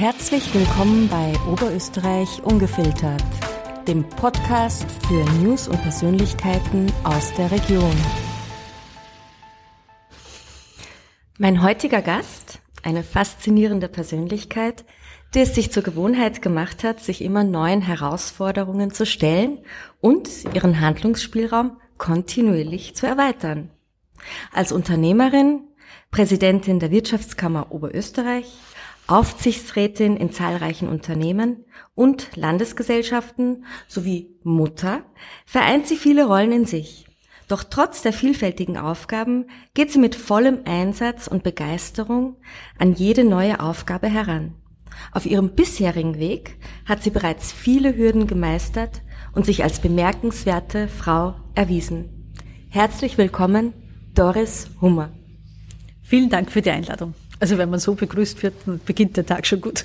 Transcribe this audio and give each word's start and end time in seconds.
Herzlich 0.00 0.54
willkommen 0.54 1.10
bei 1.10 1.34
Oberösterreich 1.46 2.42
Ungefiltert, 2.42 3.22
dem 3.86 4.08
Podcast 4.08 4.86
für 5.06 5.22
News 5.42 5.68
und 5.68 5.78
Persönlichkeiten 5.82 6.90
aus 7.04 7.34
der 7.34 7.50
Region. 7.50 7.94
Mein 11.36 11.62
heutiger 11.62 12.00
Gast, 12.00 12.62
eine 12.82 13.02
faszinierende 13.02 13.88
Persönlichkeit, 13.88 14.86
die 15.34 15.40
es 15.40 15.54
sich 15.54 15.70
zur 15.70 15.82
Gewohnheit 15.82 16.40
gemacht 16.40 16.82
hat, 16.82 17.00
sich 17.00 17.20
immer 17.20 17.44
neuen 17.44 17.82
Herausforderungen 17.82 18.92
zu 18.92 19.04
stellen 19.04 19.58
und 20.00 20.30
ihren 20.54 20.80
Handlungsspielraum 20.80 21.78
kontinuierlich 21.98 22.96
zu 22.96 23.06
erweitern. 23.06 23.68
Als 24.50 24.72
Unternehmerin, 24.72 25.60
Präsidentin 26.10 26.80
der 26.80 26.90
Wirtschaftskammer 26.90 27.70
Oberösterreich, 27.70 28.50
Aufsichtsrätin 29.10 30.16
in 30.16 30.30
zahlreichen 30.30 30.88
Unternehmen 30.88 31.64
und 31.96 32.28
Landesgesellschaften 32.36 33.64
sowie 33.88 34.36
Mutter 34.44 35.02
vereint 35.44 35.88
sie 35.88 35.96
viele 35.96 36.26
Rollen 36.26 36.52
in 36.52 36.64
sich. 36.64 37.06
Doch 37.48 37.64
trotz 37.64 38.02
der 38.02 38.12
vielfältigen 38.12 38.76
Aufgaben 38.76 39.46
geht 39.74 39.90
sie 39.90 39.98
mit 39.98 40.14
vollem 40.14 40.60
Einsatz 40.64 41.26
und 41.26 41.42
Begeisterung 41.42 42.36
an 42.78 42.92
jede 42.92 43.24
neue 43.24 43.58
Aufgabe 43.58 44.08
heran. 44.08 44.54
Auf 45.10 45.26
ihrem 45.26 45.56
bisherigen 45.56 46.20
Weg 46.20 46.58
hat 46.84 47.02
sie 47.02 47.10
bereits 47.10 47.50
viele 47.50 47.96
Hürden 47.96 48.28
gemeistert 48.28 49.02
und 49.32 49.44
sich 49.44 49.64
als 49.64 49.80
bemerkenswerte 49.80 50.86
Frau 50.86 51.34
erwiesen. 51.56 52.32
Herzlich 52.68 53.18
willkommen, 53.18 53.72
Doris 54.14 54.70
Hummer. 54.80 55.10
Vielen 56.00 56.30
Dank 56.30 56.52
für 56.52 56.62
die 56.62 56.70
Einladung. 56.70 57.14
Also 57.40 57.56
wenn 57.56 57.70
man 57.70 57.80
so 57.80 57.94
begrüßt 57.94 58.42
wird, 58.42 58.54
dann 58.66 58.80
beginnt 58.84 59.16
der 59.16 59.26
Tag 59.26 59.46
schon 59.46 59.62
gut. 59.62 59.84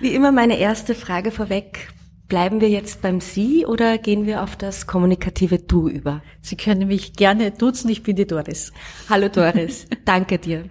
Wie 0.00 0.14
immer 0.14 0.32
meine 0.32 0.58
erste 0.58 0.94
Frage 0.94 1.30
vorweg. 1.30 1.88
Bleiben 2.28 2.60
wir 2.60 2.68
jetzt 2.68 3.02
beim 3.02 3.20
Sie 3.20 3.66
oder 3.66 3.98
gehen 3.98 4.26
wir 4.26 4.42
auf 4.42 4.56
das 4.56 4.86
kommunikative 4.86 5.58
Du 5.58 5.88
über? 5.88 6.22
Sie 6.40 6.56
können 6.56 6.88
mich 6.88 7.12
gerne 7.12 7.50
duzen, 7.50 7.90
ich 7.90 8.02
bin 8.02 8.16
die 8.16 8.26
Doris. 8.26 8.72
Hallo 9.08 9.28
Doris, 9.28 9.86
danke 10.04 10.38
dir. 10.38 10.64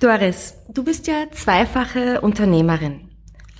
Doris, 0.00 0.54
du 0.68 0.82
bist 0.82 1.06
ja 1.06 1.30
zweifache 1.30 2.20
Unternehmerin. 2.20 3.10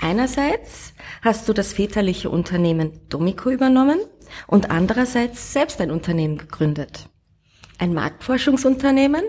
Einerseits 0.00 0.94
hast 1.22 1.48
du 1.48 1.52
das 1.52 1.72
väterliche 1.72 2.28
Unternehmen 2.28 2.90
Domico 3.08 3.50
übernommen 3.50 4.00
und 4.48 4.70
andererseits 4.72 5.52
selbst 5.52 5.80
ein 5.80 5.92
Unternehmen 5.92 6.38
gegründet. 6.38 7.08
Ein 7.78 7.94
Marktforschungsunternehmen 7.94 9.22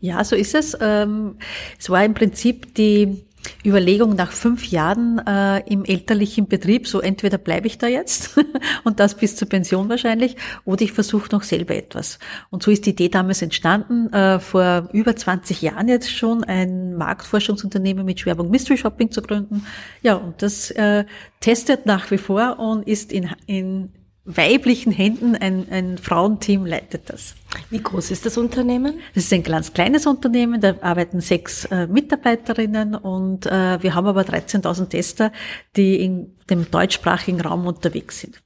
ja, 0.00 0.24
so 0.24 0.36
ist 0.36 0.54
es. 0.54 0.76
Ähm, 0.80 1.36
es 1.78 1.90
war 1.90 2.04
im 2.04 2.14
Prinzip 2.14 2.74
die 2.74 3.24
Überlegung 3.64 4.16
nach 4.16 4.32
fünf 4.32 4.66
Jahren 4.70 5.18
äh, 5.26 5.60
im 5.70 5.84
elterlichen 5.84 6.46
Betrieb, 6.46 6.86
so 6.86 7.00
entweder 7.00 7.38
bleibe 7.38 7.66
ich 7.66 7.78
da 7.78 7.86
jetzt 7.86 8.38
und 8.84 9.00
das 9.00 9.16
bis 9.16 9.36
zur 9.36 9.48
Pension 9.48 9.88
wahrscheinlich, 9.88 10.36
oder 10.64 10.82
ich 10.82 10.92
versuche 10.92 11.28
noch 11.32 11.42
selber 11.42 11.74
etwas. 11.74 12.18
Und 12.50 12.62
so 12.62 12.70
ist 12.70 12.86
die 12.86 12.90
Idee 12.90 13.08
damals 13.08 13.42
entstanden, 13.42 14.12
äh, 14.12 14.40
vor 14.40 14.88
über 14.92 15.16
20 15.16 15.62
Jahren 15.62 15.88
jetzt 15.88 16.10
schon 16.10 16.44
ein 16.44 16.96
Marktforschungsunternehmen 16.96 18.04
mit 18.04 18.20
Schwerpunkt 18.20 18.52
Mystery 18.52 18.76
Shopping 18.76 19.10
zu 19.10 19.22
gründen. 19.22 19.66
Ja, 20.02 20.16
und 20.16 20.42
das 20.42 20.70
äh, 20.72 21.04
testet 21.40 21.86
nach 21.86 22.10
wie 22.10 22.18
vor 22.18 22.58
und 22.58 22.86
ist 22.86 23.12
in, 23.12 23.30
in 23.46 23.90
weiblichen 24.36 24.92
Händen, 24.92 25.34
ein, 25.36 25.66
ein 25.70 25.98
Frauenteam 25.98 26.66
leitet 26.66 27.10
das. 27.10 27.34
Wie 27.70 27.82
groß 27.82 28.10
ist 28.10 28.26
das 28.26 28.38
Unternehmen? 28.38 29.00
Das 29.14 29.24
ist 29.24 29.32
ein 29.32 29.42
ganz 29.42 29.72
kleines 29.72 30.06
Unternehmen, 30.06 30.60
da 30.60 30.74
arbeiten 30.80 31.20
sechs 31.20 31.64
äh, 31.66 31.86
Mitarbeiterinnen 31.86 32.94
und 32.94 33.46
äh, 33.46 33.82
wir 33.82 33.94
haben 33.94 34.06
aber 34.06 34.22
13.000 34.22 34.88
Tester, 34.88 35.32
die 35.76 36.02
in 36.02 36.36
dem 36.48 36.70
deutschsprachigen 36.70 37.40
Raum 37.40 37.66
unterwegs 37.66 38.20
sind. 38.20 38.42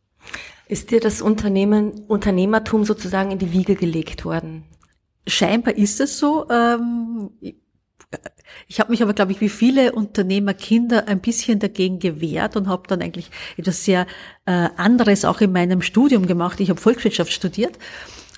Ist 0.66 0.90
dir 0.90 1.00
das 1.00 1.20
Unternehmen, 1.20 2.04
Unternehmertum 2.08 2.84
sozusagen 2.84 3.30
in 3.30 3.38
die 3.38 3.52
Wiege 3.52 3.74
gelegt 3.74 4.24
worden? 4.24 4.64
Scheinbar 5.26 5.76
ist 5.76 6.00
es 6.00 6.18
so. 6.18 6.48
Ähm, 6.50 7.30
ich 8.68 8.80
habe 8.80 8.90
mich 8.90 9.02
aber, 9.02 9.14
glaube 9.14 9.32
ich, 9.32 9.40
wie 9.40 9.48
viele 9.48 9.92
Unternehmerkinder 9.92 11.08
ein 11.08 11.20
bisschen 11.20 11.58
dagegen 11.58 11.98
gewehrt 11.98 12.56
und 12.56 12.68
habe 12.68 12.88
dann 12.88 13.02
eigentlich 13.02 13.30
etwas 13.56 13.84
sehr 13.84 14.06
äh, 14.46 14.68
anderes 14.76 15.24
auch 15.24 15.40
in 15.40 15.52
meinem 15.52 15.82
Studium 15.82 16.26
gemacht. 16.26 16.60
Ich 16.60 16.70
habe 16.70 16.80
Volkswirtschaft 16.80 17.32
studiert 17.32 17.78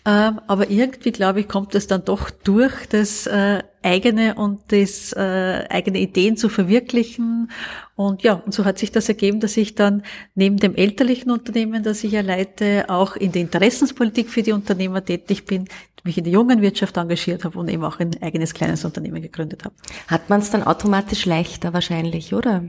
ähm, 0.06 0.41
aber 0.47 0.71
irgendwie, 0.71 1.11
glaube 1.11 1.41
ich, 1.41 1.49
kommt 1.49 1.75
es 1.75 1.89
dann 1.89 2.05
doch 2.05 2.31
durch, 2.31 2.87
das 2.91 3.27
äh, 3.27 3.65
eigene 3.83 4.37
und 4.37 4.61
das 4.69 5.12
äh, 5.12 5.65
eigene 5.69 5.99
Ideen 5.99 6.37
zu 6.37 6.49
verwirklichen. 6.49 7.50
Und 7.97 8.22
ja, 8.22 8.34
und 8.34 8.55
so 8.55 8.65
hat 8.65 8.78
sich 8.78 8.93
das 8.93 9.09
ergeben, 9.09 9.41
dass 9.41 9.56
ich 9.56 9.75
dann 9.75 10.05
neben 10.37 10.59
dem 10.59 10.77
elterlichen 10.77 11.33
Unternehmen, 11.33 11.83
das 11.83 12.05
ich 12.05 12.12
ja 12.12 12.21
leite, 12.21 12.84
auch 12.89 13.16
in 13.16 13.33
der 13.33 13.43
Interessenspolitik 13.43 14.31
für 14.31 14.45
die 14.45 14.53
Unternehmer 14.53 15.05
tätig 15.05 15.45
bin, 15.45 15.65
mich 16.06 16.19
in 16.19 16.25
der 16.25 16.33
jungen 16.33 16.62
Wirtschaft 16.62 16.97
engagiert 16.97 17.44
habe 17.44 17.59
und 17.59 17.69
eben 17.69 17.84
auch 17.84 17.99
ein 18.00 18.11
eigenes 18.22 18.55
kleines 18.55 18.84
Unternehmen 18.84 19.22
gegründet 19.22 19.65
habe. 19.65 19.75
Hat 20.09 20.31
man 20.31 20.41
es 20.41 20.50
dann 20.50 20.62
automatisch 20.62 21.27
leichter 21.27 21.72
wahrscheinlich, 21.72 22.34
oder? 22.34 22.65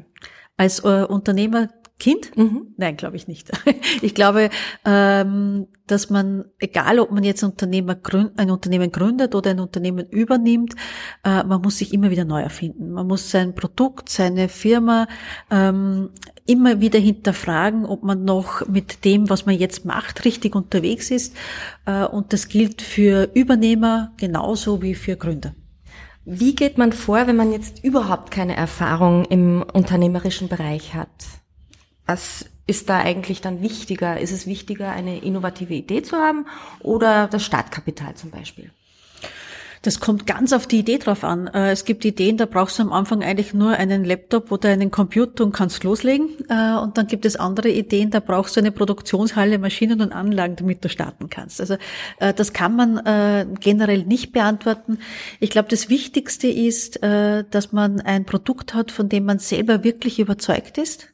Als 0.58 0.84
äh, 0.84 1.04
Unternehmer 1.04 1.70
Kind? 2.00 2.38
Mhm. 2.38 2.74
Nein, 2.78 2.96
glaube 2.96 3.16
ich 3.16 3.28
nicht. 3.28 3.52
Ich 4.02 4.14
glaube, 4.14 4.50
ähm, 4.86 5.68
dass 5.88 6.12
man, 6.12 6.46
egal 6.60 7.00
ob 7.00 7.10
man 7.12 7.24
jetzt 7.24 7.44
ein, 7.44 7.52
Unternehmer 7.52 7.96
gründ, 7.96 8.38
ein 8.38 8.52
Unternehmen 8.52 8.92
gründet 8.92 9.34
oder 9.34 9.52
ein 9.52 9.60
Unternehmen 9.60 10.06
übernimmt, 10.08 10.76
äh, 11.24 11.44
man 11.44 11.62
muss 11.62 11.80
sich 11.80 11.94
immer 11.94 12.12
wieder 12.12 12.26
neu 12.26 12.42
erfinden. 12.42 12.92
Man 12.92 13.08
muss 13.08 13.32
sein 13.32 13.56
Produkt, 13.56 14.10
seine 14.10 14.50
Firma 14.50 15.08
ähm, 15.50 16.10
immer 16.46 16.80
wieder 16.80 17.00
hinterfragen, 17.00 17.86
ob 17.86 18.04
man 18.04 18.24
noch 18.24 18.68
mit 18.68 19.04
dem, 19.04 19.30
was 19.30 19.48
man 19.48 19.56
jetzt 19.56 19.84
macht, 19.86 20.26
richtig 20.26 20.56
unterwegs 20.56 21.10
ist. 21.10 21.36
Äh, 21.86 22.06
und 22.06 22.34
das 22.34 22.50
gilt 22.50 22.84
für 22.84 23.32
Übernehmer 23.34 24.12
genauso 24.18 24.84
wie 24.84 24.94
für 24.94 25.16
Gründer. 25.16 25.56
Wie 26.26 26.54
geht 26.54 26.78
man 26.78 26.92
vor, 26.92 27.26
wenn 27.26 27.38
man 27.38 27.52
jetzt 27.52 27.84
überhaupt 27.84 28.32
keine 28.32 28.56
Erfahrung 28.56 29.26
im 29.26 29.64
unternehmerischen 29.74 30.50
Bereich 30.50 30.94
hat? 30.94 31.10
Was 32.08 32.46
ist 32.66 32.90
da 32.90 33.00
eigentlich 33.00 33.42
dann 33.42 33.62
wichtiger? 33.62 34.20
Ist 34.20 34.32
es 34.32 34.48
wichtiger, 34.48 34.92
eine 34.92 35.20
innovative 35.20 35.74
Idee 35.74 36.02
zu 36.02 36.18
haben 36.18 36.46
oder 36.80 37.28
das 37.28 37.46
Startkapital 37.46 38.16
zum 38.16 38.32
Beispiel? 38.32 38.72
Das 39.84 40.00
kommt 40.00 40.26
ganz 40.26 40.54
auf 40.54 40.68
die 40.68 40.80
Idee 40.80 40.98
drauf 40.98 41.24
an. 41.24 41.48
Äh, 41.48 41.72
es 41.72 41.86
gibt 41.86 42.04
Ideen, 42.04 42.38
da 42.38 42.46
brauchst 42.46 42.80
du 42.80 42.84
am 42.84 42.92
Anfang 42.92 43.24
eigentlich 43.24 43.54
nur 43.54 43.72
einen 43.72 44.04
Laptop 44.04 44.52
oder 44.52 44.70
einen 44.70 44.92
Computer 44.92 45.44
und 45.44 45.54
kannst 45.54 45.84
loslegen. 45.84 46.30
Äh, 46.50 46.78
und 46.78 46.98
dann 46.98 47.08
gibt 47.08 47.26
es 47.26 47.36
andere 47.36 47.70
Ideen, 47.70 48.10
da 48.10 48.20
brauchst 48.20 48.56
du 48.56 48.60
eine 48.60 48.72
Produktionshalle, 48.72 49.60
Maschinen 49.60 50.02
und 50.02 50.12
Anlagen, 50.12 50.56
damit 50.56 50.84
du 50.84 50.90
starten 50.90 51.30
kannst. 51.30 51.62
Also 51.62 51.76
äh, 52.20 52.34
das 52.34 52.54
kann 52.54 52.76
man 52.76 52.98
generell 53.60 54.04
nicht 54.04 54.32
beantworten. 54.32 55.00
Ich 55.40 55.50
glaube, 55.50 55.70
das 55.70 55.90
Wichtigste 55.90 56.48
ist, 56.48 57.00
dass 57.02 57.72
man 57.72 58.02
ein 58.02 58.26
Produkt 58.26 58.74
hat, 58.74 58.92
von 58.92 59.10
dem 59.10 59.26
man 59.26 59.40
selber 59.40 59.84
wirklich 59.84 60.20
überzeugt 60.20 60.78
ist 60.78 61.14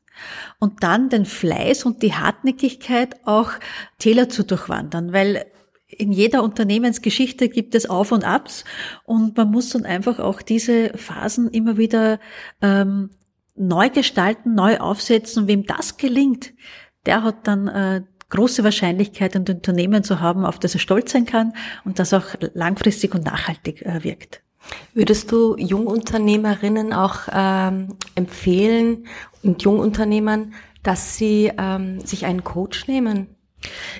und 0.59 0.83
dann 0.83 1.09
den 1.09 1.25
Fleiß 1.25 1.85
und 1.85 2.03
die 2.03 2.13
Hartnäckigkeit 2.13 3.15
auch 3.25 3.51
Täler 3.99 4.29
zu 4.29 4.43
durchwandern, 4.43 5.13
weil 5.13 5.45
in 5.87 6.11
jeder 6.11 6.43
Unternehmensgeschichte 6.43 7.49
gibt 7.49 7.75
es 7.75 7.89
Auf 7.89 8.11
und 8.11 8.23
Abs 8.23 8.63
und 9.03 9.37
man 9.37 9.51
muss 9.51 9.69
dann 9.69 9.85
einfach 9.85 10.19
auch 10.19 10.41
diese 10.41 10.89
Phasen 10.97 11.49
immer 11.49 11.77
wieder 11.77 12.19
ähm, 12.61 13.11
neu 13.55 13.89
gestalten, 13.89 14.55
neu 14.55 14.77
aufsetzen. 14.77 15.43
Und 15.43 15.47
wem 15.47 15.65
das 15.65 15.97
gelingt, 15.97 16.53
der 17.05 17.23
hat 17.23 17.47
dann 17.47 17.67
äh, 17.67 18.01
große 18.29 18.63
Wahrscheinlichkeit, 18.63 19.35
ein 19.35 19.45
Unternehmen 19.47 20.03
zu 20.03 20.19
haben, 20.19 20.45
auf 20.45 20.59
das 20.59 20.73
er 20.73 20.79
stolz 20.79 21.11
sein 21.11 21.25
kann 21.25 21.53
und 21.85 21.99
das 21.99 22.13
auch 22.13 22.35
langfristig 22.53 23.13
und 23.13 23.25
nachhaltig 23.25 23.83
äh, 23.83 24.03
wirkt. 24.03 24.41
Würdest 24.93 25.31
du 25.31 25.55
Jungunternehmerinnen 25.57 26.93
auch 26.93 27.21
ähm, 27.31 27.89
empfehlen 28.15 29.07
und 29.41 29.63
Jungunternehmern, 29.63 30.53
dass 30.83 31.17
sie 31.17 31.51
ähm, 31.57 31.99
sich 32.01 32.25
einen 32.25 32.43
Coach 32.43 32.87
nehmen? 32.87 33.27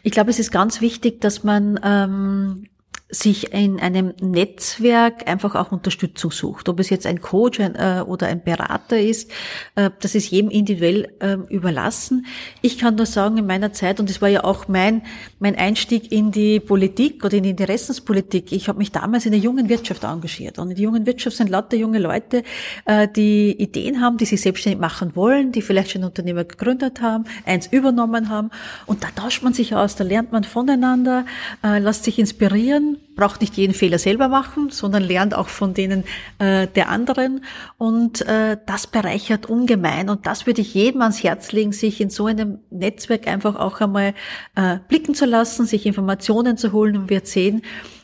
Ich 0.04 0.12
glaube, 0.12 0.30
es 0.30 0.40
ist 0.40 0.52
ganz 0.52 0.82
wichtig, 0.82 1.22
dass 1.22 1.44
man 1.44 1.80
ähm, 1.84 2.68
sich 3.14 3.54
in 3.54 3.80
einem 3.80 4.14
Netzwerk 4.20 5.28
einfach 5.30 5.56
auch 5.56 5.72
Unterstützung 5.72 6.32
sucht. 6.32 6.68
Ob 6.68 6.80
es 6.80 6.90
jetzt 6.90 7.06
ein 7.06 7.22
Coach 7.22 7.60
äh, 7.60 8.02
oder 8.06 8.28
ein 8.28 8.44
Berater 8.44 9.00
ist, 9.00 9.32
äh, 9.76 9.92
das 10.02 10.16
ist 10.16 10.32
jedem 10.32 10.50
individuell 10.50 11.14
äh, 11.20 11.38
überlassen. 11.54 12.26
Ich 12.62 12.78
kann 12.78 12.96
nur 12.96 13.06
sagen, 13.06 13.38
in 13.38 13.46
meiner 13.46 13.72
Zeit, 13.72 14.00
und 14.00 14.10
das 14.10 14.22
war 14.22 14.30
ja 14.30 14.44
auch 14.44 14.68
mein, 14.68 15.04
mein 15.40 15.56
Einstieg 15.56 16.12
in 16.12 16.32
die 16.32 16.60
Politik 16.60 17.24
oder 17.24 17.38
in 17.38 17.44
die 17.44 17.52
Interessenspolitik, 17.52 18.52
ich 18.52 18.68
habe 18.68 18.80
mich 18.80 18.92
damals 18.92 19.26
in 19.26 19.32
der 19.32 19.40
jungen 19.40 19.70
Wirtschaft 19.70 20.04
engagiert. 20.04 20.58
Und 20.58 20.72
in 20.72 20.76
der 20.76 20.84
jungen 20.84 21.06
Wirtschaft 21.06 21.38
sind 21.38 21.50
lauter 21.50 21.78
junge 21.78 22.00
Leute, 22.00 22.44
äh, 22.86 23.08
die 23.08 23.52
Ideen 23.52 24.02
haben, 24.02 24.18
die 24.18 24.26
sich 24.26 24.42
selbstständig 24.42 24.82
machen 24.82 25.16
wollen, 25.16 25.52
die 25.52 25.62
vielleicht 25.62 25.92
schon 25.92 26.04
Unternehmer 26.04 26.46
gegründet 26.46 27.02
haben, 27.02 27.26
eins 27.46 27.68
übernommen 27.68 28.30
haben. 28.30 28.50
Und 28.88 29.04
da 29.04 29.10
tauscht 29.16 29.44
man 29.44 29.54
sich 29.54 29.76
aus, 29.76 29.96
da 29.96 30.04
lernt 30.04 30.32
man 30.32 30.44
voneinander, 30.44 31.26
äh, 31.64 31.78
lässt 31.78 32.06
sich 32.06 32.18
inspirieren 32.18 32.98
braucht 33.16 33.42
nicht 33.42 33.56
jeden 33.58 33.74
Fehler 33.74 34.00
selber 34.00 34.28
machen, 34.28 34.70
sondern 34.70 35.04
lernt 35.04 35.36
auch 35.36 35.48
von 35.48 35.74
denen 35.74 36.04
äh, 36.40 36.68
der 36.68 36.90
anderen. 36.90 37.44
Und 37.78 38.22
äh, 38.22 38.58
das 38.66 38.88
bereichert 38.88 39.46
ungemein. 39.46 40.10
Und 40.10 40.26
das 40.26 40.48
würde 40.48 40.62
ich 40.62 40.74
jedem 40.74 41.02
ans 41.02 41.24
Herz 41.24 41.52
legen, 41.52 41.72
sich 41.72 42.02
in 42.02 42.10
so 42.10 42.26
einem 42.26 42.60
Netzwerk 42.72 43.28
einfach 43.28 43.56
auch 43.56 43.82
einmal 43.82 44.14
äh, 44.56 44.78
blicken 44.88 45.16
zu 45.16 45.26
lassen, 45.26 45.66
sich 45.66 45.86
Informationen 45.86 46.58
zu 46.58 46.72
holen 46.72 46.98
und 46.98 47.10
wird 47.10 47.28
sehen, 47.28 47.62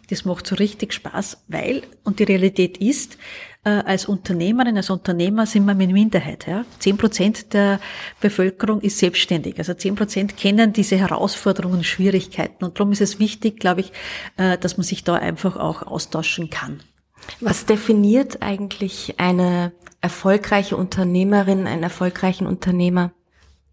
das 0.10 0.26
macht 0.26 0.48
so 0.48 0.56
richtig 0.56 0.94
Spaß, 0.94 1.44
weil, 1.48 1.84
und 2.04 2.20
die 2.20 2.24
Realität 2.24 2.80
ist, 2.80 3.18
als 3.70 4.06
Unternehmerin, 4.06 4.78
als 4.78 4.90
Unternehmer 4.90 5.46
sind 5.46 5.66
wir 5.66 5.72
eine 5.72 5.88
Minderheit. 5.88 6.48
Ja? 6.48 6.66
Zehn 6.80 6.98
Prozent 6.98 7.54
der 7.54 7.80
Bevölkerung 8.22 8.82
ist 8.82 9.00
selbstständig. 9.00 9.58
Also 9.58 9.74
zehn 9.74 9.96
Prozent 9.96 10.38
kennen 10.38 10.72
diese 10.74 10.98
Herausforderungen, 10.98 11.84
Schwierigkeiten. 11.84 12.64
Und 12.64 12.80
darum 12.80 12.92
ist 12.94 13.02
es 13.02 13.20
wichtig, 13.20 13.60
glaube 13.60 13.82
ich, 13.82 13.92
äh, 14.38 14.58
dass 14.58 14.78
man 14.78 14.86
sich 14.86 15.04
da 15.04 15.16
einfach 15.16 15.58
auch 15.58 15.84
austauschen 15.84 16.50
kann. 16.50 16.80
Was 17.42 17.66
definiert 17.66 18.42
eigentlich 18.42 19.16
eine 19.20 19.74
erfolgreiche 20.02 20.78
Unternehmerin, 20.78 21.68
einen 21.68 21.84
erfolgreichen 21.84 22.48
Unternehmer? 22.48 23.12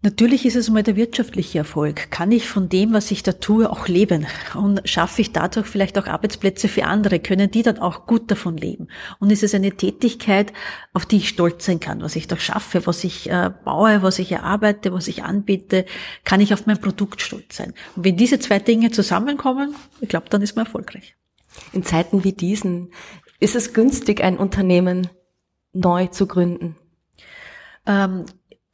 Natürlich 0.03 0.45
ist 0.45 0.55
es 0.55 0.69
mal 0.69 0.83
der 0.83 0.95
wirtschaftliche 0.95 1.57
Erfolg. 1.57 2.11
Kann 2.11 2.31
ich 2.31 2.47
von 2.47 2.69
dem, 2.69 2.93
was 2.93 3.09
ich 3.09 3.23
da 3.23 3.33
tue, 3.33 3.67
auch 3.69 3.87
leben? 3.87 4.27
Und 4.53 4.87
schaffe 4.87 5.21
ich 5.21 5.33
dadurch 5.33 5.65
vielleicht 5.65 5.97
auch 5.97 6.05
Arbeitsplätze 6.05 6.67
für 6.67 6.85
andere? 6.85 7.19
Können 7.19 7.49
die 7.49 7.63
dann 7.63 7.79
auch 7.79 8.05
gut 8.05 8.29
davon 8.29 8.57
leben? 8.57 8.89
Und 9.19 9.31
ist 9.31 9.41
es 9.41 9.55
eine 9.55 9.71
Tätigkeit, 9.71 10.53
auf 10.93 11.07
die 11.07 11.17
ich 11.17 11.29
stolz 11.29 11.65
sein 11.65 11.79
kann, 11.79 12.01
was 12.01 12.15
ich 12.15 12.27
da 12.27 12.37
schaffe, 12.37 12.85
was 12.85 13.03
ich 13.03 13.27
äh, 13.29 13.49
baue, 13.65 14.03
was 14.03 14.19
ich 14.19 14.31
erarbeite, 14.31 14.93
was 14.93 15.07
ich 15.07 15.23
anbiete? 15.23 15.85
Kann 16.23 16.41
ich 16.41 16.53
auf 16.53 16.67
mein 16.67 16.79
Produkt 16.79 17.21
stolz 17.21 17.57
sein? 17.57 17.73
Und 17.95 18.05
wenn 18.05 18.17
diese 18.17 18.37
zwei 18.37 18.59
Dinge 18.59 18.91
zusammenkommen, 18.91 19.73
ich 19.99 20.09
glaube, 20.09 20.29
dann 20.29 20.43
ist 20.43 20.55
man 20.55 20.67
erfolgreich. 20.67 21.15
In 21.73 21.83
Zeiten 21.83 22.23
wie 22.23 22.33
diesen 22.33 22.91
ist 23.39 23.55
es 23.55 23.73
günstig, 23.73 24.23
ein 24.23 24.37
Unternehmen 24.37 25.07
neu 25.73 26.05
zu 26.05 26.27
gründen? 26.27 26.75
Ähm, 27.87 28.25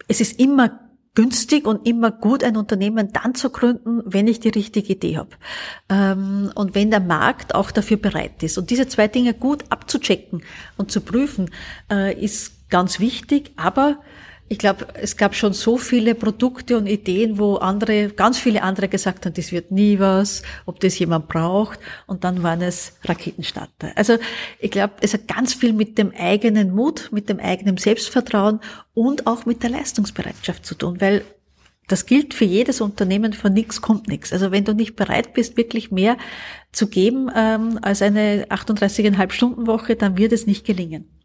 es 0.09 0.19
ist 0.19 0.37
immer 0.37 0.82
günstig 1.15 1.67
und 1.67 1.87
immer 1.87 2.11
gut, 2.11 2.43
ein 2.43 2.57
Unternehmen 2.57 3.13
dann 3.13 3.35
zu 3.35 3.49
gründen, 3.49 4.01
wenn 4.05 4.27
ich 4.27 4.39
die 4.39 4.49
richtige 4.49 4.93
Idee 4.93 5.17
habe. 5.17 5.29
Ähm, 5.89 6.51
und 6.55 6.75
wenn 6.75 6.89
der 6.89 6.99
Markt 6.99 7.53
auch 7.53 7.71
dafür 7.71 7.97
bereit 7.97 8.41
ist. 8.41 8.57
Und 8.57 8.69
diese 8.69 8.87
zwei 8.87 9.07
Dinge 9.07 9.33
gut 9.33 9.63
abzuchecken 9.69 10.43
und 10.77 10.91
zu 10.91 11.01
prüfen, 11.01 11.51
äh, 11.91 12.19
ist 12.19 12.69
ganz 12.69 12.99
wichtig. 12.99 13.51
Aber 13.55 13.99
ich 14.53 14.59
glaube, 14.59 14.85
es 14.93 15.17
gab 15.17 15.33
schon 15.33 15.53
so 15.53 15.77
viele 15.77 16.13
Produkte 16.13 16.77
und 16.77 16.85
Ideen, 16.85 17.39
wo 17.39 17.55
andere, 17.55 18.09
ganz 18.09 18.37
viele 18.37 18.61
andere 18.61 18.87
gesagt 18.87 19.25
haben, 19.25 19.33
das 19.33 19.51
wird 19.51 19.71
nie 19.71 19.97
was, 19.97 20.43
ob 20.67 20.79
das 20.79 20.99
jemand 20.99 21.27
braucht. 21.27 21.79
Und 22.05 22.23
dann 22.23 22.43
waren 22.43 22.61
es 22.61 22.93
Raketenstarter. 23.03 23.93
Also 23.95 24.19
ich 24.59 24.69
glaube, 24.69 24.93
es 25.01 25.15
hat 25.15 25.27
ganz 25.27 25.55
viel 25.55 25.73
mit 25.73 25.97
dem 25.97 26.11
eigenen 26.15 26.69
Mut, 26.69 27.09
mit 27.11 27.29
dem 27.29 27.39
eigenen 27.39 27.77
Selbstvertrauen 27.77 28.59
und 28.93 29.25
auch 29.25 29.47
mit 29.47 29.63
der 29.63 29.71
Leistungsbereitschaft 29.71 30.67
zu 30.67 30.75
tun, 30.75 31.01
weil 31.01 31.23
das 31.87 32.05
gilt 32.05 32.35
für 32.35 32.45
jedes 32.45 32.79
Unternehmen, 32.79 33.33
von 33.33 33.53
nichts 33.53 33.81
kommt 33.81 34.07
nichts. 34.07 34.31
Also 34.31 34.51
wenn 34.51 34.65
du 34.65 34.75
nicht 34.75 34.95
bereit 34.95 35.33
bist, 35.33 35.57
wirklich 35.57 35.89
mehr 35.89 36.15
zu 36.71 36.89
geben 36.89 37.31
ähm, 37.35 37.79
als 37.81 38.03
eine 38.03 38.45
38,5 38.49 39.31
Stunden 39.31 39.65
Woche, 39.65 39.95
dann 39.95 40.15
wird 40.15 40.31
es 40.31 40.45
nicht 40.45 40.63
gelingen. 40.63 41.22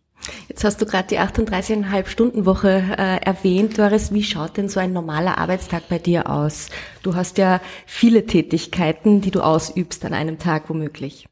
Jetzt 0.48 0.64
hast 0.64 0.80
du 0.80 0.86
gerade 0.86 1.08
die 1.08 1.18
38,5 1.18 2.06
Stunden 2.06 2.46
Woche 2.46 2.82
äh, 2.98 3.16
erwähnt, 3.24 3.78
Doris. 3.78 4.12
Wie 4.12 4.22
schaut 4.22 4.56
denn 4.56 4.68
so 4.68 4.80
ein 4.80 4.92
normaler 4.92 5.38
Arbeitstag 5.38 5.88
bei 5.88 5.98
dir 5.98 6.28
aus? 6.28 6.68
Du 7.02 7.14
hast 7.14 7.38
ja 7.38 7.60
viele 7.86 8.26
Tätigkeiten, 8.26 9.20
die 9.20 9.30
du 9.30 9.40
ausübst 9.40 10.04
an 10.04 10.14
einem 10.14 10.38
Tag 10.38 10.68
womöglich. 10.68 11.28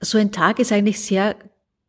So 0.00 0.18
ein 0.18 0.32
Tag 0.32 0.58
ist 0.58 0.72
eigentlich 0.72 1.00
sehr 1.00 1.36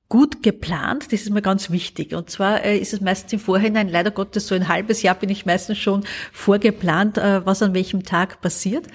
gut 0.10 0.42
geplant, 0.42 1.14
das 1.14 1.22
ist 1.22 1.30
mir 1.30 1.44
ganz 1.44 1.70
wichtig. 1.70 2.16
Und 2.16 2.32
zwar 2.32 2.66
äh, 2.66 2.78
ist 2.78 2.94
es 2.94 3.00
meistens 3.00 3.34
im 3.34 3.40
Vorhinein, 3.40 3.88
leider 3.88 4.10
Gottes, 4.10 4.48
so 4.48 4.56
ein 4.56 4.68
halbes 4.68 5.04
Jahr 5.04 5.14
bin 5.14 5.30
ich 5.30 5.46
meistens 5.46 5.78
schon 5.78 6.04
vorgeplant, 6.34 7.20
äh, 7.20 7.46
was 7.46 7.62
an 7.62 7.76
welchem 7.76 8.04
Tag 8.04 8.42
passiert. 8.42 8.88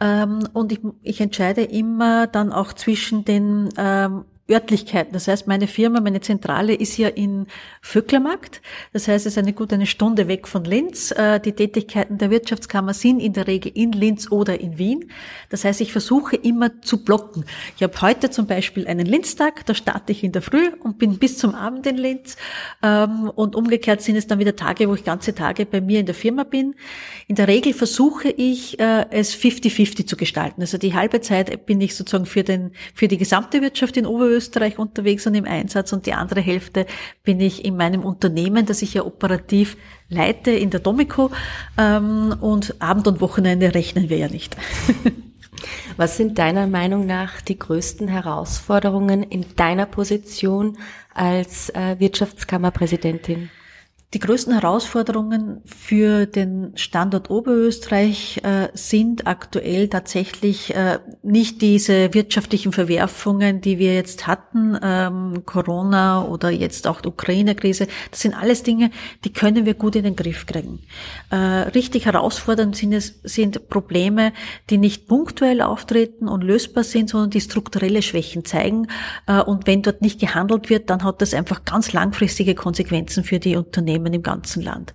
Ähm, 0.00 0.48
und 0.52 0.70
ich, 0.70 0.78
ich 1.02 1.20
entscheide 1.20 1.62
immer 1.62 2.28
dann 2.28 2.52
auch 2.52 2.72
zwischen 2.72 3.24
den 3.24 3.70
ähm, 3.76 4.24
Örtlichkeiten. 4.50 5.12
Das 5.12 5.28
heißt, 5.28 5.46
meine 5.46 5.68
Firma, 5.68 6.00
meine 6.00 6.20
Zentrale 6.20 6.74
ist 6.74 6.96
ja 6.98 7.08
in 7.08 7.46
Vöcklermarkt. 7.80 8.60
Das 8.92 9.06
heißt, 9.06 9.24
es 9.26 9.34
ist 9.34 9.38
eine 9.38 9.52
gute 9.52 9.76
eine 9.76 9.86
Stunde 9.86 10.26
weg 10.26 10.48
von 10.48 10.64
Linz. 10.64 11.12
Äh, 11.12 11.38
die 11.38 11.52
Tätigkeiten 11.52 12.18
der 12.18 12.30
Wirtschaftskammer 12.30 12.92
sind 12.92 13.20
in 13.20 13.34
der 13.34 13.46
Regel 13.46 13.70
in 13.72 13.92
Linz 13.92 14.32
oder 14.32 14.60
in 14.60 14.78
Wien. 14.78 15.10
Das 15.48 15.64
heißt, 15.64 15.80
ich 15.80 15.92
versuche 15.92 16.34
immer 16.34 16.82
zu 16.82 17.04
blocken. 17.04 17.44
Ich 17.76 17.84
habe 17.84 17.98
heute 18.00 18.30
zum 18.30 18.46
Beispiel 18.46 18.88
einen 18.88 19.06
Linztag, 19.06 19.64
da 19.66 19.74
starte 19.74 20.10
ich 20.10 20.24
in 20.24 20.32
der 20.32 20.42
Früh 20.42 20.70
und 20.80 20.98
bin 20.98 21.18
bis 21.18 21.38
zum 21.38 21.54
Abend 21.54 21.86
in 21.86 21.96
Linz. 21.96 22.36
Ähm, 22.82 23.30
und 23.34 23.54
umgekehrt 23.54 24.02
sind 24.02 24.16
es 24.16 24.26
dann 24.26 24.40
wieder 24.40 24.56
Tage, 24.56 24.88
wo 24.88 24.94
ich 24.94 25.04
ganze 25.04 25.36
Tage 25.36 25.66
bei 25.66 25.80
mir 25.80 26.00
in 26.00 26.06
der 26.06 26.16
Firma 26.16 26.42
bin. 26.42 26.74
In 27.28 27.36
der 27.36 27.46
Regel 27.46 27.72
versuche 27.74 28.28
ich, 28.28 28.80
äh, 28.80 29.06
es 29.10 29.36
50-50 29.36 30.06
zu 30.06 30.16
gestalten. 30.16 30.62
Also 30.62 30.78
die 30.78 30.94
halbe 30.94 31.20
Zeit 31.20 31.64
bin 31.64 31.80
ich 31.80 31.94
sozusagen 31.94 32.26
für, 32.26 32.42
den, 32.42 32.72
für 32.92 33.06
die 33.06 33.18
gesamte 33.18 33.62
Wirtschaft 33.62 33.96
in 33.96 34.04
Oberösterreich 34.04 34.31
Österreich 34.32 34.78
unterwegs 34.78 35.26
und 35.26 35.34
im 35.34 35.44
Einsatz 35.44 35.92
und 35.92 36.06
die 36.06 36.12
andere 36.12 36.40
Hälfte 36.40 36.86
bin 37.22 37.40
ich 37.40 37.64
in 37.64 37.76
meinem 37.76 38.02
Unternehmen, 38.02 38.66
das 38.66 38.82
ich 38.82 38.94
ja 38.94 39.04
operativ 39.04 39.76
leite, 40.08 40.50
in 40.50 40.70
der 40.70 40.80
Domico. 40.80 41.30
Ähm, 41.78 42.34
und 42.40 42.80
Abend 42.80 43.06
und 43.06 43.20
Wochenende 43.20 43.74
rechnen 43.74 44.08
wir 44.08 44.18
ja 44.18 44.28
nicht. 44.28 44.56
Was 45.96 46.16
sind 46.16 46.38
deiner 46.38 46.66
Meinung 46.66 47.06
nach 47.06 47.40
die 47.40 47.58
größten 47.58 48.08
Herausforderungen 48.08 49.22
in 49.22 49.44
deiner 49.56 49.86
Position 49.86 50.78
als 51.14 51.70
äh, 51.70 51.98
Wirtschaftskammerpräsidentin? 51.98 53.50
Die 54.14 54.18
größten 54.18 54.52
Herausforderungen 54.52 55.62
für 55.64 56.26
den 56.26 56.72
Standort 56.76 57.30
Oberösterreich 57.30 58.42
äh, 58.42 58.68
sind 58.74 59.26
aktuell 59.26 59.88
tatsächlich 59.88 60.74
äh, 60.74 60.98
nicht 61.22 61.62
diese 61.62 62.12
wirtschaftlichen 62.12 62.72
Verwerfungen, 62.72 63.62
die 63.62 63.78
wir 63.78 63.94
jetzt 63.94 64.26
hatten, 64.26 64.78
ähm, 64.82 65.44
Corona 65.46 66.26
oder 66.26 66.50
jetzt 66.50 66.86
auch 66.86 67.00
die 67.00 67.08
Ukraine-Krise. 67.08 67.86
Das 68.10 68.20
sind 68.20 68.34
alles 68.34 68.62
Dinge, 68.62 68.90
die 69.24 69.32
können 69.32 69.64
wir 69.64 69.72
gut 69.72 69.96
in 69.96 70.04
den 70.04 70.14
Griff 70.14 70.44
kriegen. 70.44 70.80
Äh, 71.30 71.36
richtig 71.36 72.04
herausfordernd 72.04 72.76
sind 72.76 72.92
es 72.92 73.18
sind 73.22 73.70
Probleme, 73.70 74.34
die 74.68 74.76
nicht 74.76 75.08
punktuell 75.08 75.62
auftreten 75.62 76.28
und 76.28 76.44
lösbar 76.44 76.84
sind, 76.84 77.08
sondern 77.08 77.30
die 77.30 77.40
strukturelle 77.40 78.02
Schwächen 78.02 78.44
zeigen. 78.44 78.88
Äh, 79.26 79.40
und 79.40 79.66
wenn 79.66 79.80
dort 79.80 80.02
nicht 80.02 80.20
gehandelt 80.20 80.68
wird, 80.68 80.90
dann 80.90 81.02
hat 81.02 81.22
das 81.22 81.32
einfach 81.32 81.64
ganz 81.64 81.94
langfristige 81.94 82.54
Konsequenzen 82.54 83.24
für 83.24 83.38
die 83.38 83.56
Unternehmen. 83.56 84.01
Unternehmen 84.02 84.14
im 84.14 84.22
ganzen 84.22 84.62
Land. 84.62 84.94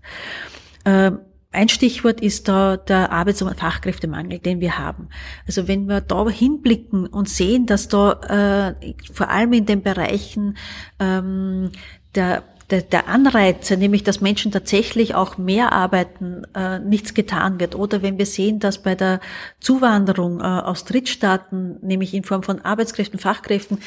Ähm, 0.86 1.20
ein 1.52 1.70
Stichwort 1.70 2.22
ist 2.22 2.48
da 2.48 2.78
der 2.78 3.12
Arbeits- 3.12 3.42
und 3.42 3.58
Fachkräftemangel, 3.58 4.40
den 4.40 4.60
wir 4.60 4.78
haben. 4.78 5.10
Also 5.48 5.68
wenn 5.68 5.88
wir 5.88 6.02
da 6.02 6.30
hinblicken 6.30 7.08
und 7.08 7.30
sehen, 7.30 7.66
dass 7.66 7.88
da 7.88 8.76
äh, 8.82 8.94
vor 9.12 9.30
allem 9.30 9.54
in 9.54 9.66
den 9.66 9.82
Bereichen 9.82 10.58
ähm, 11.00 11.72
der 12.16 12.44
der, 12.70 13.08
Anreize, 13.08 13.78
nämlich 13.78 14.04
dass 14.04 14.20
Menschen 14.20 14.52
tatsächlich 14.52 15.16
auch 15.16 15.38
mehr 15.38 15.72
arbeiten, 15.72 16.44
äh, 16.54 16.80
nichts 16.80 17.14
getan 17.14 17.62
wird. 17.62 17.76
Oder 17.76 18.02
wenn 18.02 18.18
wir 18.18 18.26
sehen, 18.26 18.60
dass 18.60 18.84
bei 18.84 18.94
der 18.94 19.22
Zuwanderung 19.62 20.42
äh, 20.42 20.44
aus 20.44 20.84
Drittstaaten, 20.84 21.78
nämlich 21.82 22.14
in 22.14 22.26
Form 22.26 22.44
von 22.44 22.60
Arbeitskräften, 22.60 23.20
Fachkräften, 23.20 23.78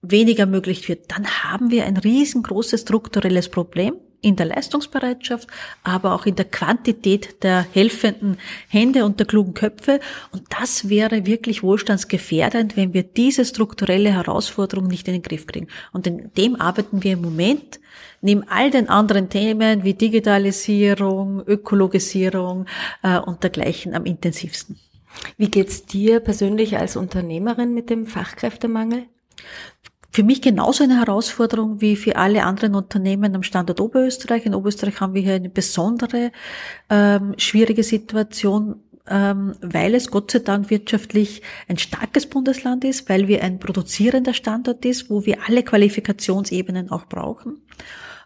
weniger 0.00 0.46
möglich 0.46 0.88
wird, 0.88 1.10
dann 1.10 1.26
haben 1.26 1.72
wir 1.72 1.86
ein 1.86 1.96
riesengroßes 1.96 2.82
strukturelles 2.82 3.48
Problem 3.48 3.94
in 4.22 4.36
der 4.36 4.46
Leistungsbereitschaft, 4.46 5.48
aber 5.82 6.14
auch 6.14 6.26
in 6.26 6.36
der 6.36 6.44
Quantität 6.44 7.42
der 7.42 7.66
helfenden 7.72 8.38
Hände 8.68 9.04
und 9.04 9.18
der 9.18 9.26
klugen 9.26 9.54
Köpfe. 9.54 10.00
Und 10.32 10.42
das 10.50 10.88
wäre 10.88 11.26
wirklich 11.26 11.62
wohlstandsgefährdend, 11.62 12.76
wenn 12.76 12.92
wir 12.92 13.02
diese 13.02 13.44
strukturelle 13.44 14.12
Herausforderung 14.12 14.86
nicht 14.86 15.08
in 15.08 15.14
den 15.14 15.22
Griff 15.22 15.46
kriegen. 15.46 15.68
Und 15.92 16.06
in 16.06 16.30
dem 16.36 16.60
arbeiten 16.60 17.02
wir 17.02 17.12
im 17.12 17.22
Moment 17.22 17.80
neben 18.20 18.46
all 18.48 18.70
den 18.70 18.88
anderen 18.88 19.28
Themen 19.28 19.84
wie 19.84 19.94
Digitalisierung, 19.94 21.42
Ökologisierung 21.46 22.66
äh, 23.02 23.18
und 23.18 23.42
dergleichen 23.42 23.94
am 23.94 24.04
intensivsten. 24.04 24.78
Wie 25.36 25.50
geht's 25.50 25.86
dir 25.86 26.20
persönlich 26.20 26.76
als 26.78 26.96
Unternehmerin 26.96 27.74
mit 27.74 27.90
dem 27.90 28.06
Fachkräftemangel? 28.06 29.04
Für 30.10 30.24
mich 30.24 30.42
genauso 30.42 30.84
eine 30.84 30.98
Herausforderung 30.98 31.80
wie 31.80 31.96
für 31.96 32.16
alle 32.16 32.44
anderen 32.44 32.74
Unternehmen 32.74 33.34
am 33.34 33.42
Standort 33.42 33.80
Oberösterreich. 33.80 34.44
In 34.44 34.54
Oberösterreich 34.54 35.00
haben 35.00 35.14
wir 35.14 35.22
hier 35.22 35.34
eine 35.34 35.50
besondere 35.50 36.32
ähm, 36.88 37.34
schwierige 37.36 37.84
Situation 37.84 38.76
ähm, 39.10 39.54
weil 39.60 39.94
es 39.94 40.10
Gott 40.10 40.30
sei 40.30 40.38
Dank 40.38 40.70
wirtschaftlich 40.70 41.42
ein 41.68 41.78
starkes 41.78 42.26
Bundesland 42.26 42.84
ist, 42.84 43.08
weil 43.08 43.28
wir 43.28 43.42
ein 43.42 43.58
produzierender 43.58 44.34
Standort 44.34 44.84
ist, 44.84 45.10
wo 45.10 45.26
wir 45.26 45.38
alle 45.46 45.64
Qualifikationsebenen 45.64 46.90
auch 46.90 47.06
brauchen. 47.06 47.60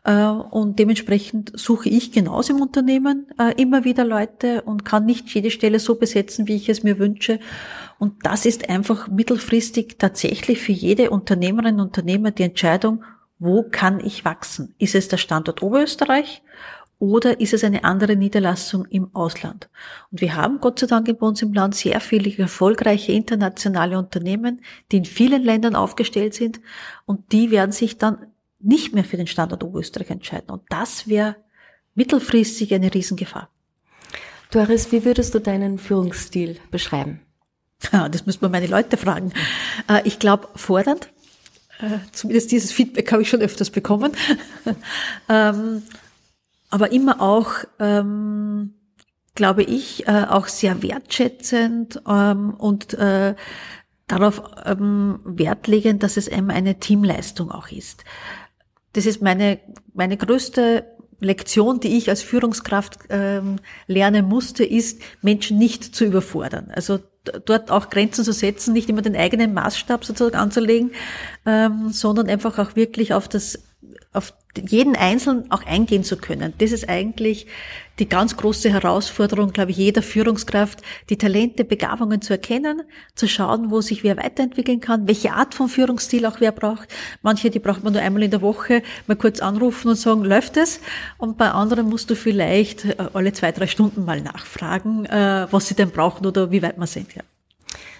Äh, 0.04 0.26
und 0.26 0.78
dementsprechend 0.78 1.52
suche 1.58 1.88
ich 1.88 2.12
genauso 2.12 2.52
im 2.52 2.62
Unternehmen 2.62 3.26
äh, 3.38 3.60
immer 3.60 3.84
wieder 3.84 4.04
Leute 4.04 4.62
und 4.62 4.84
kann 4.84 5.06
nicht 5.06 5.28
jede 5.30 5.50
Stelle 5.50 5.78
so 5.78 5.94
besetzen, 5.96 6.46
wie 6.46 6.56
ich 6.56 6.68
es 6.68 6.82
mir 6.82 6.98
wünsche. 6.98 7.40
Und 7.98 8.14
das 8.26 8.44
ist 8.44 8.68
einfach 8.68 9.08
mittelfristig 9.08 9.96
tatsächlich 9.98 10.60
für 10.60 10.72
jede 10.72 11.10
Unternehmerin 11.10 11.80
und 11.80 11.86
Unternehmer 11.86 12.30
die 12.30 12.42
Entscheidung, 12.42 13.02
wo 13.38 13.62
kann 13.62 14.00
ich 14.00 14.24
wachsen? 14.24 14.74
Ist 14.78 14.94
es 14.94 15.08
der 15.08 15.16
Standort 15.16 15.62
Oberösterreich 15.62 16.42
oder 16.98 17.40
ist 17.40 17.52
es 17.52 17.64
eine 17.64 17.84
andere 17.84 18.14
Niederlassung 18.14 18.86
im 18.86 19.14
Ausland? 19.14 19.68
Und 20.10 20.20
wir 20.20 20.36
haben 20.36 20.60
Gott 20.60 20.78
sei 20.78 20.86
Dank 20.86 21.06
bei 21.18 21.26
uns 21.26 21.42
im 21.42 21.52
Land 21.52 21.74
sehr 21.74 22.00
viele 22.00 22.36
erfolgreiche 22.36 23.12
internationale 23.12 23.98
Unternehmen, 23.98 24.62
die 24.92 24.98
in 24.98 25.04
vielen 25.04 25.42
Ländern 25.42 25.74
aufgestellt 25.74 26.34
sind 26.34 26.60
und 27.06 27.32
die 27.32 27.50
werden 27.50 27.72
sich 27.72 27.98
dann 27.98 28.18
nicht 28.64 28.94
mehr 28.94 29.04
für 29.04 29.16
den 29.16 29.26
Standort 29.26 29.62
Oberösterreich 29.62 30.10
entscheiden. 30.10 30.50
Und 30.50 30.62
das 30.70 31.06
wäre 31.06 31.36
mittelfristig 31.94 32.74
eine 32.74 32.92
Riesengefahr. 32.92 33.50
Doris, 34.50 34.92
wie 34.92 35.04
würdest 35.04 35.34
du 35.34 35.40
deinen 35.40 35.78
Führungsstil 35.78 36.58
beschreiben? 36.70 37.20
Ja, 37.92 38.08
das 38.08 38.24
müssen 38.24 38.40
wir 38.40 38.48
meine 38.48 38.66
Leute 38.66 38.96
fragen. 38.96 39.32
Äh, 39.88 40.02
ich 40.04 40.18
glaube, 40.18 40.48
fordernd. 40.54 41.10
Äh, 41.80 41.98
zumindest 42.12 42.52
dieses 42.52 42.72
Feedback 42.72 43.10
habe 43.12 43.22
ich 43.22 43.28
schon 43.28 43.40
öfters 43.40 43.70
bekommen. 43.70 44.12
Ähm, 45.28 45.82
aber 46.68 46.92
immer 46.92 47.22
auch, 47.22 47.50
ähm, 47.78 48.74
glaube 49.34 49.62
ich, 49.62 50.06
äh, 50.06 50.26
auch 50.28 50.48
sehr 50.48 50.82
wertschätzend 50.82 52.02
ähm, 52.06 52.52
und 52.54 52.96
darauf 54.06 54.42
Wert 54.44 55.66
legen, 55.66 55.98
dass 55.98 56.18
es 56.18 56.28
eben 56.28 56.50
eine 56.50 56.78
Teamleistung 56.78 57.50
auch 57.50 57.68
ist 57.68 58.04
das 58.94 59.06
ist 59.06 59.22
meine, 59.22 59.58
meine 59.92 60.16
größte 60.16 60.84
Lektion, 61.20 61.80
die 61.80 61.96
ich 61.96 62.08
als 62.08 62.22
Führungskraft 62.22 62.98
ähm, 63.10 63.56
lernen 63.86 64.26
musste, 64.26 64.64
ist, 64.64 65.00
Menschen 65.22 65.58
nicht 65.58 65.94
zu 65.94 66.04
überfordern. 66.04 66.70
Also 66.74 67.00
dort 67.24 67.70
auch 67.70 67.90
Grenzen 67.90 68.24
zu 68.24 68.32
setzen, 68.32 68.72
nicht 68.72 68.88
immer 68.88 69.02
den 69.02 69.16
eigenen 69.16 69.54
Maßstab 69.54 70.04
sozusagen 70.04 70.36
anzulegen, 70.36 70.92
ähm, 71.46 71.88
sondern 71.90 72.28
einfach 72.28 72.58
auch 72.58 72.76
wirklich 72.76 73.14
auf 73.14 73.28
das 73.28 73.58
auf 74.12 74.32
jeden 74.56 74.94
Einzelnen 74.94 75.50
auch 75.50 75.64
eingehen 75.66 76.04
zu 76.04 76.16
können. 76.16 76.54
Das 76.58 76.70
ist 76.70 76.88
eigentlich 76.88 77.46
die 77.98 78.08
ganz 78.08 78.36
große 78.36 78.70
Herausforderung, 78.70 79.52
glaube 79.52 79.72
ich, 79.72 79.76
jeder 79.76 80.02
Führungskraft, 80.02 80.82
die 81.10 81.18
Talente, 81.18 81.64
Begabungen 81.64 82.22
zu 82.22 82.32
erkennen, 82.32 82.82
zu 83.14 83.28
schauen, 83.28 83.70
wo 83.70 83.80
sich 83.80 84.04
wer 84.04 84.16
weiterentwickeln 84.16 84.80
kann, 84.80 85.06
welche 85.06 85.32
Art 85.32 85.54
von 85.54 85.68
Führungsstil 85.68 86.26
auch 86.26 86.40
wer 86.40 86.52
braucht. 86.52 86.88
Manche, 87.22 87.50
die 87.50 87.58
braucht 87.58 87.82
man 87.82 87.92
nur 87.92 88.02
einmal 88.02 88.22
in 88.22 88.30
der 88.30 88.42
Woche 88.42 88.82
mal 89.06 89.16
kurz 89.16 89.40
anrufen 89.40 89.88
und 89.88 89.96
sagen, 89.96 90.24
läuft 90.24 90.56
es? 90.56 90.80
Und 91.18 91.36
bei 91.38 91.50
anderen 91.50 91.88
musst 91.88 92.10
du 92.10 92.16
vielleicht 92.16 92.84
äh, 92.84 92.96
alle 93.12 93.32
zwei, 93.32 93.52
drei 93.52 93.66
Stunden 93.66 94.04
mal 94.04 94.20
nachfragen, 94.20 95.06
äh, 95.06 95.46
was 95.50 95.68
sie 95.68 95.74
denn 95.74 95.90
brauchen 95.90 96.26
oder 96.26 96.50
wie 96.50 96.62
weit 96.62 96.78
wir 96.78 96.86
sind. 96.86 97.14
Ja. 97.14 97.22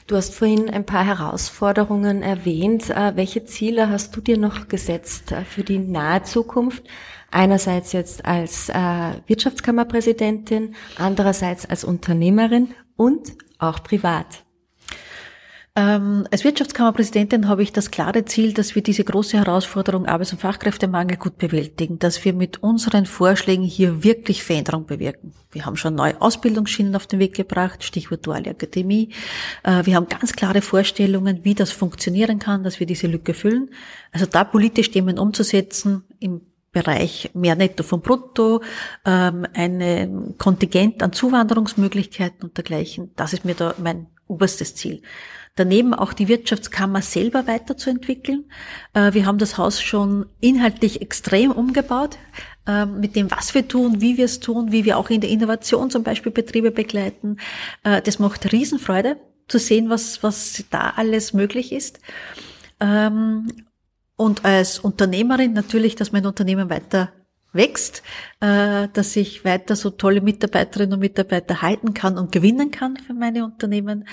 Du 0.06 0.16
hast 0.16 0.34
vorhin 0.34 0.68
ein 0.68 0.84
paar 0.84 1.06
Herausforderungen 1.06 2.22
erwähnt. 2.22 2.90
Äh, 2.90 3.16
welche 3.16 3.44
Ziele 3.46 3.88
hast 3.88 4.14
du 4.14 4.20
dir 4.20 4.36
noch 4.36 4.68
gesetzt 4.68 5.32
äh, 5.32 5.44
für 5.44 5.64
die 5.64 5.78
nahe 5.78 6.22
Zukunft? 6.22 6.84
Einerseits 7.30 7.92
jetzt 7.92 8.24
als 8.26 8.68
äh, 8.68 8.74
Wirtschaftskammerpräsidentin, 9.26 10.74
andererseits 10.98 11.66
als 11.66 11.84
Unternehmerin 11.84 12.74
und 12.96 13.32
auch 13.58 13.82
privat. 13.82 14.43
Ähm, 15.76 16.24
als 16.30 16.44
Wirtschaftskammerpräsidentin 16.44 17.48
habe 17.48 17.64
ich 17.64 17.72
das 17.72 17.90
klare 17.90 18.24
Ziel, 18.24 18.52
dass 18.52 18.76
wir 18.76 18.82
diese 18.82 19.02
große 19.02 19.36
Herausforderung 19.36 20.06
Arbeits- 20.06 20.30
und 20.30 20.40
Fachkräftemangel 20.40 21.16
gut 21.16 21.36
bewältigen, 21.36 21.98
dass 21.98 22.24
wir 22.24 22.32
mit 22.32 22.62
unseren 22.62 23.06
Vorschlägen 23.06 23.64
hier 23.64 24.04
wirklich 24.04 24.44
Veränderung 24.44 24.86
bewirken. 24.86 25.32
Wir 25.50 25.66
haben 25.66 25.76
schon 25.76 25.96
neue 25.96 26.20
Ausbildungsschienen 26.22 26.94
auf 26.94 27.08
den 27.08 27.18
Weg 27.18 27.34
gebracht, 27.34 27.82
Stichwort 27.82 28.24
Duale 28.24 28.50
Akademie. 28.50 29.08
Äh, 29.64 29.84
wir 29.84 29.96
haben 29.96 30.06
ganz 30.06 30.34
klare 30.34 30.62
Vorstellungen, 30.62 31.40
wie 31.44 31.54
das 31.54 31.72
funktionieren 31.72 32.38
kann, 32.38 32.62
dass 32.62 32.78
wir 32.78 32.86
diese 32.86 33.08
Lücke 33.08 33.34
füllen. 33.34 33.70
Also 34.12 34.26
da 34.26 34.44
politisch 34.44 34.92
Themen 34.92 35.18
umzusetzen 35.18 36.04
im 36.20 36.42
Bereich 36.70 37.30
mehr 37.34 37.56
Netto 37.56 37.82
vom 37.82 38.00
Brutto, 38.00 38.62
ähm, 39.04 39.44
ein 39.54 40.34
Kontingent 40.38 41.02
an 41.02 41.12
Zuwanderungsmöglichkeiten 41.12 42.44
und 42.44 42.56
dergleichen. 42.56 43.10
Das 43.16 43.32
ist 43.32 43.44
mir 43.44 43.54
da 43.54 43.74
mein 43.78 44.06
oberstes 44.28 44.74
Ziel. 44.74 45.02
Daneben 45.56 45.94
auch 45.94 46.12
die 46.12 46.26
Wirtschaftskammer 46.26 47.00
selber 47.00 47.46
weiterzuentwickeln. 47.46 48.44
Äh, 48.92 49.14
wir 49.14 49.26
haben 49.26 49.38
das 49.38 49.56
Haus 49.56 49.80
schon 49.80 50.26
inhaltlich 50.40 51.00
extrem 51.00 51.52
umgebaut 51.52 52.18
ähm, 52.66 52.98
mit 52.98 53.14
dem, 53.14 53.30
was 53.30 53.54
wir 53.54 53.68
tun, 53.68 54.00
wie 54.00 54.16
wir 54.16 54.24
es 54.24 54.40
tun, 54.40 54.72
wie 54.72 54.84
wir 54.84 54.98
auch 54.98 55.10
in 55.10 55.20
der 55.20 55.30
Innovation 55.30 55.90
zum 55.90 56.02
Beispiel 56.02 56.32
Betriebe 56.32 56.72
begleiten. 56.72 57.36
Äh, 57.84 58.02
das 58.02 58.18
macht 58.18 58.50
Riesenfreude 58.52 59.16
zu 59.46 59.58
sehen, 59.58 59.90
was, 59.90 60.22
was 60.22 60.64
da 60.70 60.94
alles 60.96 61.32
möglich 61.34 61.70
ist. 61.70 62.00
Ähm, 62.80 63.52
und 64.16 64.44
als 64.44 64.78
Unternehmerin 64.78 65.52
natürlich, 65.52 65.94
dass 65.94 66.12
mein 66.12 66.26
Unternehmen 66.26 66.70
weiter 66.70 67.12
wächst, 67.54 68.02
äh, 68.40 68.88
dass 68.92 69.16
ich 69.16 69.44
weiter 69.44 69.76
so 69.76 69.90
tolle 69.90 70.20
Mitarbeiterinnen 70.20 70.94
und 70.94 71.00
Mitarbeiter 71.00 71.62
halten 71.62 71.94
kann 71.94 72.18
und 72.18 72.32
gewinnen 72.32 72.70
kann 72.70 72.96
für 72.96 73.14
meine 73.14 73.44
Unternehmen, 73.44 74.06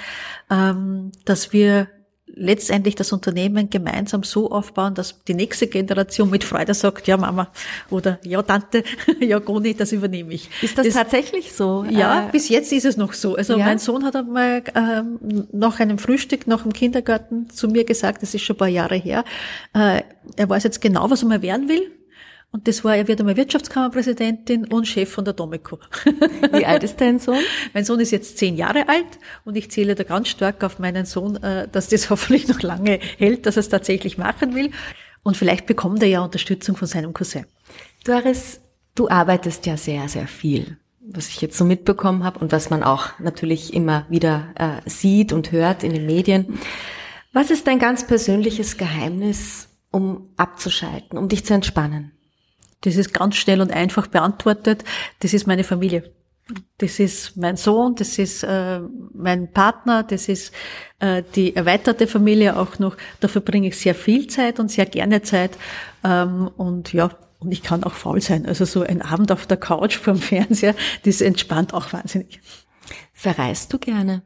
ähm, 0.49 1.11
dass 1.25 1.51
wir 1.53 1.87
letztendlich 2.35 2.95
das 2.95 3.11
Unternehmen 3.11 3.69
gemeinsam 3.69 4.23
so 4.23 4.51
aufbauen, 4.51 4.95
dass 4.95 5.23
die 5.25 5.33
nächste 5.33 5.67
Generation 5.67 6.29
mit 6.29 6.43
Freude 6.43 6.73
sagt, 6.73 7.07
ja 7.07 7.17
Mama 7.17 7.51
oder 7.89 8.19
ja 8.23 8.41
Tante, 8.41 8.83
ja 9.19 9.39
Goni, 9.39 9.73
das 9.73 9.91
übernehme 9.91 10.33
ich. 10.33 10.49
Ist 10.61 10.77
das, 10.77 10.87
das 10.87 10.95
tatsächlich 10.95 11.53
so? 11.53 11.85
Ja, 11.89 12.27
äh, 12.27 12.31
bis 12.31 12.49
jetzt 12.49 12.71
ist 12.71 12.85
es 12.85 12.97
noch 12.97 13.13
so. 13.13 13.35
Also 13.35 13.57
ja? 13.57 13.65
mein 13.65 13.79
Sohn 13.79 14.03
hat 14.05 14.15
einmal 14.15 14.63
ähm, 14.75 15.47
nach 15.51 15.79
einem 15.79 15.97
Frühstück, 15.97 16.47
nach 16.47 16.63
dem 16.63 16.73
Kindergarten 16.73 17.49
zu 17.49 17.67
mir 17.67 17.83
gesagt, 17.83 18.21
das 18.21 18.33
ist 18.33 18.43
schon 18.43 18.55
ein 18.55 18.59
paar 18.59 18.67
Jahre 18.67 18.95
her, 18.95 19.23
äh, 19.73 20.01
er 20.37 20.49
weiß 20.49 20.63
jetzt 20.63 20.81
genau, 20.81 21.09
was 21.09 21.23
er 21.23 21.29
mal 21.29 21.41
werden 21.41 21.67
will 21.67 21.91
und 22.53 22.67
das 22.67 22.83
war, 22.83 22.97
er 22.97 23.07
wird 23.07 23.21
einmal 23.21 23.37
Wirtschaftskammerpräsidentin 23.37 24.65
und 24.65 24.85
Chef 24.85 25.09
von 25.09 25.23
der 25.23 25.33
Domeco. 25.33 25.79
Wie 26.51 26.65
alt 26.65 26.83
ist 26.83 26.99
dein 26.99 27.17
Sohn? 27.17 27.39
Mein 27.73 27.85
Sohn 27.85 28.01
ist 28.01 28.11
jetzt 28.11 28.37
zehn 28.37 28.57
Jahre 28.57 28.89
alt 28.89 29.19
und 29.45 29.55
ich 29.55 29.71
zähle 29.71 29.95
da 29.95 30.03
ganz 30.03 30.27
stark 30.27 30.61
auf 30.65 30.77
meinen 30.77 31.05
Sohn, 31.05 31.41
äh, 31.41 31.69
dass 31.69 31.87
das 31.87 32.09
hoffentlich 32.09 32.49
noch 32.49 32.61
lange 32.61 32.99
hält, 33.17 33.45
dass 33.45 33.55
er 33.55 33.61
es 33.61 33.69
tatsächlich 33.69 34.17
machen 34.17 34.53
will. 34.53 34.71
Und 35.23 35.37
vielleicht 35.37 35.65
bekommt 35.65 36.01
er 36.03 36.09
ja 36.09 36.21
Unterstützung 36.21 36.75
von 36.75 36.87
seinem 36.89 37.13
Cousin. 37.13 37.45
Doris, 38.03 38.59
du 38.95 39.07
arbeitest 39.07 39.65
ja 39.65 39.77
sehr, 39.77 40.09
sehr 40.09 40.27
viel, 40.27 40.77
was 40.99 41.29
ich 41.29 41.39
jetzt 41.39 41.57
so 41.57 41.63
mitbekommen 41.63 42.25
habe 42.25 42.39
und 42.39 42.51
was 42.51 42.69
man 42.69 42.83
auch 42.83 43.17
natürlich 43.19 43.73
immer 43.73 44.05
wieder 44.09 44.53
äh, 44.55 44.89
sieht 44.89 45.31
und 45.31 45.53
hört 45.53 45.83
in 45.83 45.93
den 45.93 46.05
Medien. 46.05 46.59
Was 47.31 47.49
ist 47.49 47.67
dein 47.67 47.79
ganz 47.79 48.05
persönliches 48.05 48.75
Geheimnis, 48.75 49.69
um 49.89 50.33
abzuschalten, 50.35 51.17
um 51.17 51.29
dich 51.29 51.45
zu 51.45 51.53
entspannen? 51.53 52.11
Das 52.81 52.95
ist 52.95 53.13
ganz 53.13 53.35
schnell 53.35 53.61
und 53.61 53.71
einfach 53.71 54.07
beantwortet. 54.07 54.83
Das 55.19 55.33
ist 55.33 55.47
meine 55.47 55.63
Familie. 55.63 56.11
Das 56.79 56.99
ist 56.99 57.37
mein 57.37 57.55
Sohn, 57.55 57.95
das 57.95 58.17
ist 58.17 58.43
äh, 58.43 58.81
mein 59.13 59.51
Partner, 59.51 60.03
das 60.03 60.27
ist 60.27 60.53
äh, 60.99 61.23
die 61.35 61.55
erweiterte 61.55 62.07
Familie 62.07 62.57
auch 62.57 62.79
noch. 62.79 62.97
Da 63.19 63.27
verbringe 63.27 63.69
ich 63.69 63.77
sehr 63.77 63.95
viel 63.95 64.27
Zeit 64.27 64.59
und 64.59 64.69
sehr 64.69 64.85
gerne 64.85 65.21
Zeit. 65.21 65.57
Ähm, 66.03 66.49
und 66.57 66.91
ja, 66.91 67.11
und 67.39 67.51
ich 67.51 67.63
kann 67.63 67.83
auch 67.83 67.93
faul 67.93 68.21
sein. 68.21 68.45
Also 68.45 68.65
so 68.65 68.81
ein 68.81 69.01
Abend 69.01 69.31
auf 69.31 69.45
der 69.45 69.57
Couch 69.57 69.97
vorm 70.03 70.17
Fernseher, 70.17 70.75
das 71.05 71.21
entspannt 71.21 71.73
auch 71.73 71.93
wahnsinnig. 71.93 72.41
Verreist 73.13 73.71
du 73.71 73.79
gerne? 73.79 74.23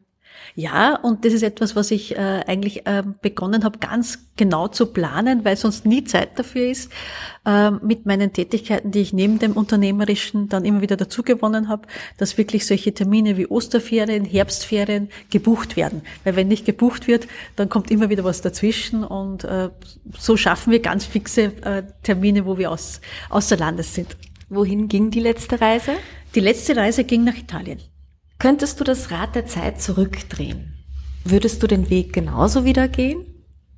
Ja, 0.57 0.95
und 0.95 1.25
das 1.25 1.33
ist 1.33 1.43
etwas, 1.43 1.75
was 1.75 1.91
ich 1.91 2.15
äh, 2.15 2.41
eigentlich 2.47 2.87
äh, 2.87 3.03
begonnen 3.21 3.65
habe, 3.65 3.79
ganz 3.79 4.19
genau 4.37 4.69
zu 4.69 4.85
planen, 4.85 5.43
weil 5.43 5.57
sonst 5.57 5.85
nie 5.85 6.05
Zeit 6.05 6.39
dafür 6.39 6.67
ist, 6.71 6.93
äh, 7.45 7.71
mit 7.71 8.05
meinen 8.05 8.31
Tätigkeiten, 8.31 8.89
die 8.91 9.01
ich 9.01 9.11
neben 9.11 9.37
dem 9.37 9.51
Unternehmerischen 9.51 10.47
dann 10.47 10.63
immer 10.63 10.79
wieder 10.79 10.95
dazu 10.95 11.23
gewonnen 11.23 11.67
habe, 11.67 11.87
dass 12.17 12.37
wirklich 12.37 12.65
solche 12.65 12.93
Termine 12.93 13.35
wie 13.35 13.47
Osterferien, 13.47 14.23
Herbstferien 14.23 15.09
gebucht 15.29 15.75
werden. 15.75 16.03
Weil 16.23 16.37
wenn 16.37 16.47
nicht 16.47 16.65
gebucht 16.65 17.07
wird, 17.07 17.27
dann 17.57 17.67
kommt 17.67 17.91
immer 17.91 18.09
wieder 18.09 18.23
was 18.23 18.39
dazwischen 18.39 19.03
und 19.03 19.43
äh, 19.43 19.69
so 20.17 20.37
schaffen 20.37 20.71
wir 20.71 20.79
ganz 20.79 21.05
fixe 21.05 21.51
äh, 21.63 21.83
Termine, 22.03 22.45
wo 22.45 22.57
wir 22.57 22.71
aus, 22.71 23.01
außer 23.29 23.57
Landes 23.57 23.93
sind. 23.93 24.15
Wohin 24.47 24.87
ging 24.87 25.11
die 25.11 25.19
letzte 25.19 25.59
Reise? 25.59 25.95
Die 26.33 26.39
letzte 26.39 26.77
Reise 26.77 27.03
ging 27.03 27.25
nach 27.25 27.35
Italien. 27.35 27.79
Könntest 28.39 28.79
du 28.79 28.83
das 28.83 29.11
Rad 29.11 29.35
der 29.35 29.45
Zeit 29.45 29.81
zurückdrehen? 29.81 30.73
Würdest 31.23 31.63
du 31.63 31.67
den 31.67 31.89
Weg 31.89 32.13
genauso 32.13 32.65
wieder 32.65 32.87
gehen? 32.87 33.25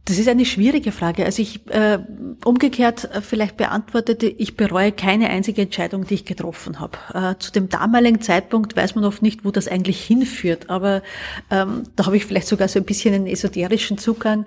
Das 0.07 0.17
ist 0.17 0.29
eine 0.29 0.45
schwierige 0.45 0.93
Frage. 0.93 1.25
Also 1.25 1.41
ich 1.41 1.67
äh, 1.69 1.99
umgekehrt 2.45 3.11
äh, 3.11 3.21
vielleicht 3.21 3.57
beantwortete, 3.57 4.27
ich 4.27 4.55
bereue 4.55 4.93
keine 4.93 5.29
einzige 5.29 5.63
Entscheidung, 5.63 6.07
die 6.07 6.13
ich 6.13 6.25
getroffen 6.25 6.79
habe. 6.79 6.97
Äh, 7.13 7.35
zu 7.39 7.51
dem 7.51 7.67
damaligen 7.67 8.21
Zeitpunkt 8.21 8.77
weiß 8.77 8.95
man 8.95 9.03
oft 9.03 9.21
nicht, 9.21 9.43
wo 9.43 9.51
das 9.51 9.67
eigentlich 9.67 10.01
hinführt, 10.01 10.69
aber 10.69 11.03
ähm, 11.51 11.83
da 11.97 12.05
habe 12.05 12.15
ich 12.15 12.25
vielleicht 12.25 12.47
sogar 12.47 12.69
so 12.69 12.79
ein 12.79 12.85
bisschen 12.85 13.13
einen 13.13 13.27
esoterischen 13.27 13.97
Zugang. 13.97 14.45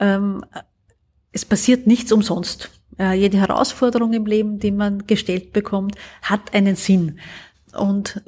Ähm, 0.00 0.46
es 1.30 1.44
passiert 1.44 1.86
nichts 1.86 2.10
umsonst. 2.10 2.70
Äh, 2.98 3.12
jede 3.12 3.38
Herausforderung 3.38 4.14
im 4.14 4.24
Leben, 4.24 4.60
die 4.60 4.70
man 4.70 5.06
gestellt 5.06 5.52
bekommt, 5.52 5.96
hat 6.22 6.54
einen 6.54 6.76
Sinn. 6.76 7.18
Und 7.74 8.22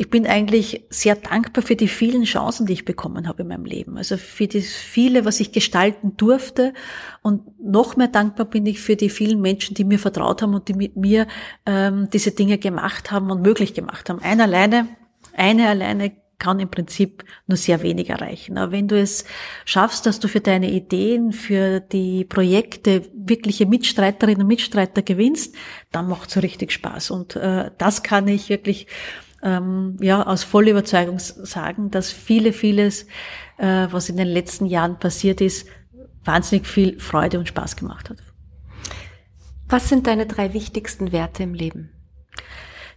ich 0.00 0.08
bin 0.08 0.26
eigentlich 0.26 0.86
sehr 0.88 1.14
dankbar 1.14 1.62
für 1.62 1.76
die 1.76 1.86
vielen 1.86 2.24
Chancen, 2.24 2.64
die 2.64 2.72
ich 2.72 2.86
bekommen 2.86 3.28
habe 3.28 3.42
in 3.42 3.48
meinem 3.48 3.66
Leben. 3.66 3.98
Also 3.98 4.16
für 4.16 4.48
das 4.48 4.64
viele, 4.64 5.26
was 5.26 5.40
ich 5.40 5.52
gestalten 5.52 6.16
durfte. 6.16 6.72
Und 7.20 7.60
noch 7.60 7.98
mehr 7.98 8.08
dankbar 8.08 8.46
bin 8.46 8.64
ich 8.64 8.80
für 8.80 8.96
die 8.96 9.10
vielen 9.10 9.42
Menschen, 9.42 9.74
die 9.74 9.84
mir 9.84 9.98
vertraut 9.98 10.40
haben 10.40 10.54
und 10.54 10.68
die 10.68 10.72
mit 10.72 10.96
mir 10.96 11.26
ähm, 11.66 12.08
diese 12.10 12.30
Dinge 12.30 12.56
gemacht 12.56 13.10
haben 13.10 13.30
und 13.30 13.42
möglich 13.42 13.74
gemacht 13.74 14.08
haben. 14.08 14.22
Eine 14.22 14.44
alleine, 14.44 14.88
eine 15.36 15.68
alleine 15.68 16.12
kann 16.38 16.60
im 16.60 16.70
Prinzip 16.70 17.22
nur 17.46 17.58
sehr 17.58 17.82
wenig 17.82 18.08
erreichen. 18.08 18.56
Aber 18.56 18.72
wenn 18.72 18.88
du 18.88 18.98
es 18.98 19.26
schaffst, 19.66 20.06
dass 20.06 20.18
du 20.18 20.28
für 20.28 20.40
deine 20.40 20.70
Ideen, 20.70 21.34
für 21.34 21.80
die 21.80 22.24
Projekte 22.24 23.02
wirkliche 23.12 23.66
Mitstreiterinnen 23.66 24.40
und 24.40 24.48
Mitstreiter 24.48 25.02
gewinnst, 25.02 25.54
dann 25.92 26.08
macht 26.08 26.28
es 26.28 26.34
so 26.36 26.40
richtig 26.40 26.72
Spaß. 26.72 27.10
Und 27.10 27.36
äh, 27.36 27.70
das 27.76 28.02
kann 28.02 28.26
ich 28.28 28.48
wirklich 28.48 28.86
ähm, 29.42 29.96
ja, 30.00 30.26
aus 30.26 30.44
voller 30.44 30.70
Überzeugung 30.70 31.18
sagen, 31.18 31.90
dass 31.90 32.10
viele, 32.10 32.52
vieles, 32.52 33.06
äh, 33.58 33.86
was 33.90 34.08
in 34.08 34.16
den 34.16 34.28
letzten 34.28 34.66
Jahren 34.66 34.98
passiert 34.98 35.40
ist, 35.40 35.66
wahnsinnig 36.24 36.66
viel 36.66 37.00
Freude 37.00 37.38
und 37.38 37.48
Spaß 37.48 37.76
gemacht 37.76 38.10
hat. 38.10 38.18
Was 39.68 39.88
sind 39.88 40.06
deine 40.06 40.26
drei 40.26 40.52
wichtigsten 40.52 41.12
Werte 41.12 41.42
im 41.42 41.54
Leben? 41.54 41.90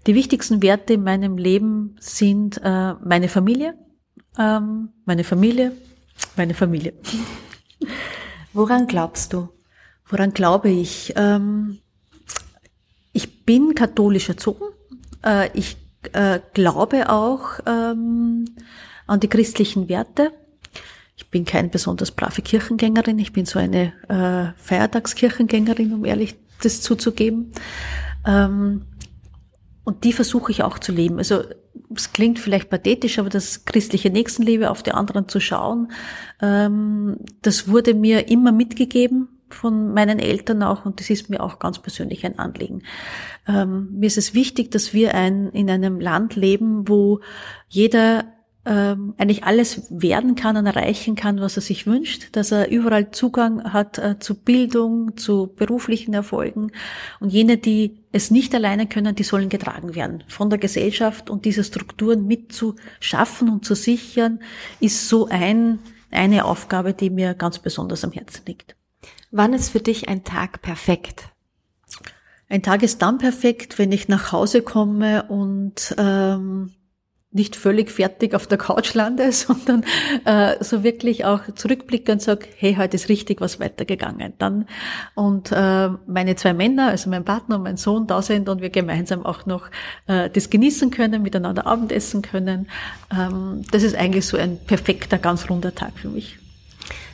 Die 0.08 0.16
wichtigsten 0.16 0.62
Werte 0.62 0.94
in 0.94 1.04
meinem 1.04 1.38
Leben 1.38 1.96
sind 2.00 2.60
äh, 2.64 2.94
meine 2.96 3.30
Familie, 3.30 3.76
ähm, 4.38 4.90
meine 5.06 5.24
Familie, 5.24 5.72
meine 6.36 6.54
Familie. 6.54 6.94
Woran 8.54 8.88
glaubst 8.88 9.32
du? 9.34 9.50
Woran 10.08 10.34
glaube 10.34 10.70
ich? 10.70 11.14
Ähm, 11.16 11.80
ich 13.14 13.46
bin 13.46 13.76
katholisch 13.76 14.28
erzogen. 14.28 14.66
Äh, 15.24 15.50
ich 15.58 15.78
äh, 16.14 16.40
glaube 16.54 17.10
auch 17.10 17.60
ähm, 17.66 18.46
an 19.08 19.20
die 19.20 19.30
christlichen 19.30 19.90
Werte. 19.90 20.32
Ich 21.16 21.30
bin 21.30 21.46
keine 21.46 21.70
besonders 21.70 22.12
brave 22.12 22.42
Kirchengängerin. 22.42 23.20
Ich 23.20 23.34
bin 23.34 23.46
so 23.46 23.60
eine 23.60 23.94
äh, 24.10 24.60
Feiertagskirchengängerin, 24.62 25.94
um 25.94 26.06
ehrlich 26.06 26.36
das 26.62 26.82
zuzugeben. 26.82 27.52
Ähm, 28.26 28.84
und 29.84 30.04
die 30.04 30.14
versuche 30.14 30.52
ich 30.52 30.64
auch 30.64 30.80
zu 30.80 30.92
leben. 30.92 31.18
Also 31.18 31.44
es 31.96 32.14
klingt 32.14 32.40
vielleicht 32.40 32.70
pathetisch, 32.70 33.20
aber 33.20 33.30
das 33.30 33.66
christliche 33.66 34.10
Nächstenliebe 34.10 34.70
auf 34.70 34.84
die 34.84 34.94
anderen 34.94 35.28
zu 35.28 35.40
schauen, 35.40 35.92
ähm, 36.42 37.18
das 37.42 37.68
wurde 37.68 37.94
mir 37.94 38.30
immer 38.30 38.52
mitgegeben 38.52 39.28
von 39.54 39.94
meinen 39.94 40.20
Eltern 40.20 40.64
auch 40.64 40.86
und 40.86 41.00
das 41.00 41.10
ist 41.10 41.30
mir 41.30 41.42
auch 41.42 41.60
ganz 41.60 41.80
persönlich 41.80 42.26
ein 42.26 42.40
Anliegen. 42.40 42.84
Ähm, 43.48 43.90
mir 44.00 44.08
ist 44.08 44.18
es 44.18 44.34
wichtig, 44.34 44.72
dass 44.72 44.94
wir 44.94 45.16
ein, 45.16 45.50
in 45.50 45.70
einem 45.70 46.00
Land 46.00 46.36
leben, 46.36 46.88
wo 46.88 47.20
jeder 47.68 48.26
ähm, 48.66 49.14
eigentlich 49.18 49.44
alles 49.44 49.88
werden 49.90 50.36
kann 50.36 50.56
und 50.56 50.66
erreichen 50.66 51.16
kann, 51.16 51.42
was 51.42 51.58
er 51.58 51.62
sich 51.62 51.86
wünscht, 51.86 52.30
dass 52.32 52.52
er 52.52 52.70
überall 52.70 53.12
Zugang 53.12 53.74
hat 53.74 53.98
äh, 53.98 54.20
zu 54.20 54.36
Bildung, 54.36 55.18
zu 55.18 55.52
beruflichen 55.54 56.14
Erfolgen. 56.14 56.72
Und 57.20 57.30
jene, 57.30 57.58
die 57.58 58.04
es 58.14 58.32
nicht 58.32 58.56
alleine 58.56 58.88
können, 58.88 59.16
die 59.16 59.24
sollen 59.24 59.50
getragen 59.50 59.96
werden 59.96 60.24
von 60.28 60.50
der 60.50 60.60
Gesellschaft 60.60 61.30
und 61.30 61.44
diese 61.46 61.64
Strukturen 61.64 62.26
mitzuschaffen 62.26 63.50
und 63.50 63.66
zu 63.66 63.76
sichern, 63.76 64.40
ist 64.80 65.10
so 65.10 65.28
ein, 65.28 65.80
eine 66.10 66.46
Aufgabe, 66.46 66.94
die 66.94 67.10
mir 67.10 67.34
ganz 67.34 67.60
besonders 67.60 68.06
am 68.06 68.14
Herzen 68.14 68.44
liegt. 68.46 68.78
Wann 69.32 69.54
ist 69.54 69.70
für 69.70 69.80
dich 69.80 70.10
ein 70.10 70.24
Tag 70.24 70.62
perfekt? 70.62 71.30
Ein 72.50 72.62
Tag 72.62 72.84
ist 72.84 73.02
dann 73.02 73.18
perfekt, 73.18 73.80
wenn 73.80 73.92
ich 73.92 74.08
nach 74.08 74.32
Hause 74.32 74.62
komme 74.62 75.24
und 75.24 75.96
ähm, 75.98 76.72
nicht 77.34 77.56
völlig 77.56 77.90
fertig 77.90 78.36
auf 78.36 78.48
der 78.48 78.58
Couch 78.58 78.94
lande, 78.94 79.32
sondern 79.32 79.84
äh, 80.26 80.64
so 80.64 80.84
wirklich 80.84 81.26
auch 81.26 81.42
zurückblicke 81.56 82.12
und 82.12 82.22
sage, 82.22 82.46
hey, 82.58 82.76
heute 82.76 82.96
ist 82.96 83.10
richtig 83.10 83.42
was 83.42 83.60
weitergegangen. 83.60 84.34
Dann 84.38 84.68
und 85.16 85.52
äh, 85.52 85.90
meine 86.06 86.36
zwei 86.36 86.54
Männer, 86.54 86.88
also 86.88 87.10
mein 87.10 87.26
Partner 87.26 87.56
und 87.56 87.64
mein 87.64 87.78
Sohn 87.78 88.08
da 88.08 88.22
sind 88.22 88.50
und 88.50 88.62
wir 88.62 88.70
gemeinsam 88.70 89.26
auch 89.26 89.46
noch 89.46 89.70
äh, 90.08 90.30
das 90.30 90.50
genießen 90.50 90.92
können, 90.92 91.24
miteinander 91.24 91.66
Abendessen 91.66 92.22
können. 92.22 92.68
Ähm, 93.12 93.64
das 93.72 93.84
ist 93.84 93.96
eigentlich 93.96 94.28
so 94.28 94.38
ein 94.38 94.60
perfekter, 94.60 95.18
ganz 95.18 95.50
runder 95.50 95.74
Tag 95.74 95.94
für 95.98 96.10
mich. 96.10 96.38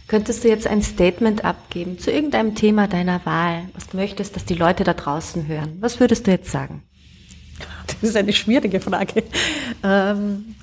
Könntest 0.10 0.44
du 0.44 0.48
jetzt 0.50 0.66
ein 0.66 0.82
Statement 0.82 1.46
abgeben 1.46 2.00
zu 2.00 2.12
irgendeinem 2.12 2.56
Thema 2.56 2.88
deiner 2.88 3.24
Wahl, 3.28 3.70
was 3.76 3.90
du 3.90 3.98
möchtest, 3.98 4.36
dass 4.36 4.44
die 4.44 4.56
Leute 4.56 4.84
da 4.84 4.96
draußen 4.96 5.48
hören? 5.48 5.78
Was 5.82 6.00
würdest 6.00 6.26
du 6.26 6.32
jetzt 6.32 6.52
sagen? 6.52 6.84
Das 7.86 8.10
ist 8.12 8.16
eine 8.16 8.34
schwierige 8.34 8.80
Frage. 8.80 9.24
Ähm, 9.84 10.56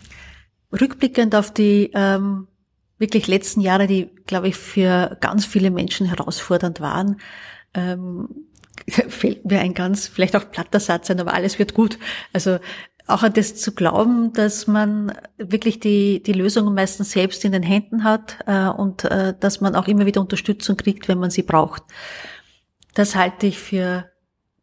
rückblickend 0.73 1.35
auf 1.35 1.53
die 1.53 1.91
ähm, 1.93 2.47
wirklich 2.99 3.27
letzten 3.27 3.61
Jahre, 3.61 3.87
die, 3.87 4.11
glaube 4.27 4.49
ich, 4.49 4.57
für 4.57 5.17
ganz 5.21 5.45
viele 5.45 5.71
Menschen 5.71 6.07
herausfordernd 6.07 6.81
waren, 6.81 7.21
ähm, 7.75 8.29
fällt 8.89 9.45
mir 9.45 9.61
ein 9.61 9.75
ganz, 9.75 10.09
vielleicht 10.09 10.35
auch 10.35 10.51
platter 10.51 10.81
Satz 10.81 11.11
ein, 11.11 11.21
aber 11.21 11.35
alles 11.35 11.59
wird 11.59 11.75
gut. 11.75 11.99
Also 12.33 12.59
auch 13.07 13.23
an 13.23 13.33
das 13.33 13.55
zu 13.57 13.73
glauben, 13.73 14.33
dass 14.33 14.67
man 14.67 15.13
wirklich 15.39 15.81
die, 15.81 16.23
die 16.23 16.33
Lösung 16.33 16.73
meistens 16.75 17.13
selbst 17.13 17.45
in 17.45 17.53
den 17.53 17.63
Händen 17.63 18.05
hat 18.05 18.39
äh, 18.47 18.67
und 18.67 19.05
äh, 19.05 19.35
dass 19.39 19.61
man 19.61 19.77
auch 19.77 19.87
immer 19.87 20.07
wieder 20.07 20.21
Unterstützung 20.21 20.77
kriegt, 20.77 21.09
wenn 21.09 21.19
man 21.19 21.31
sie 21.31 21.43
braucht. 21.43 21.83
Das 22.95 23.15
halte 23.15 23.47
ich 23.47 23.59
für 23.59 24.11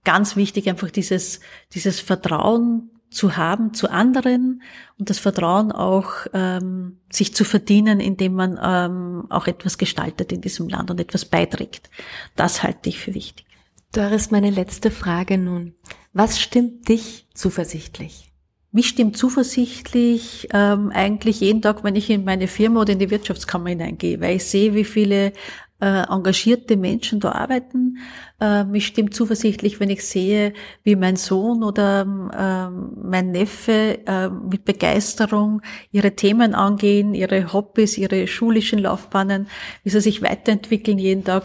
ganz 0.03 0.35
wichtig, 0.35 0.67
einfach 0.67 0.91
dieses, 0.91 1.39
dieses 1.73 1.99
Vertrauen 1.99 2.89
zu 3.09 3.37
haben 3.37 3.73
zu 3.73 3.89
anderen 3.89 4.63
und 4.97 5.09
das 5.09 5.19
Vertrauen 5.19 5.71
auch 5.71 6.25
ähm, 6.33 6.99
sich 7.11 7.33
zu 7.33 7.45
verdienen, 7.45 7.99
indem 7.99 8.33
man 8.33 8.59
ähm, 8.61 9.27
auch 9.29 9.47
etwas 9.47 9.77
gestaltet 9.77 10.31
in 10.31 10.41
diesem 10.41 10.67
Land 10.67 10.91
und 10.91 10.99
etwas 10.99 11.25
beiträgt. 11.25 11.89
Das 12.35 12.63
halte 12.63 12.89
ich 12.89 12.99
für 12.99 13.13
wichtig. 13.13 13.45
Doris, 13.91 14.31
meine 14.31 14.49
letzte 14.49 14.89
Frage 14.89 15.37
nun. 15.37 15.75
Was 16.11 16.39
stimmt 16.39 16.89
dich 16.89 17.27
zuversichtlich? 17.35 18.32
Mich 18.75 18.87
stimmt 18.87 19.15
zuversichtlich 19.15 20.47
ähm, 20.51 20.91
eigentlich 20.91 21.41
jeden 21.41 21.61
Tag, 21.61 21.83
wenn 21.83 21.95
ich 21.95 22.09
in 22.09 22.25
meine 22.25 22.47
Firma 22.47 22.81
oder 22.81 22.93
in 22.93 22.97
die 22.99 23.11
Wirtschaftskammer 23.11 23.69
hineingehe, 23.69 24.19
weil 24.19 24.37
ich 24.37 24.45
sehe, 24.45 24.73
wie 24.73 24.83
viele 24.83 25.31
äh, 25.79 26.03
engagierte 26.09 26.75
Menschen 26.75 27.19
da 27.19 27.33
arbeiten. 27.33 27.99
Äh, 28.41 28.63
mich 28.63 28.87
stimmt 28.87 29.13
zuversichtlich, 29.13 29.79
wenn 29.79 29.91
ich 29.91 30.03
sehe, 30.03 30.53
wie 30.81 30.95
mein 30.95 31.17
Sohn 31.17 31.61
oder 31.61 32.01
äh, 32.01 32.69
mein 32.99 33.29
Neffe 33.29 33.99
äh, 34.07 34.29
mit 34.29 34.65
Begeisterung 34.65 35.61
ihre 35.91 36.15
Themen 36.15 36.55
angehen, 36.55 37.13
ihre 37.13 37.53
Hobbys, 37.53 37.99
ihre 37.99 38.25
schulischen 38.25 38.79
Laufbahnen, 38.79 39.49
wie 39.83 39.91
sie 39.91 40.01
sich 40.01 40.23
weiterentwickeln 40.23 40.97
jeden 40.97 41.23
Tag. 41.23 41.43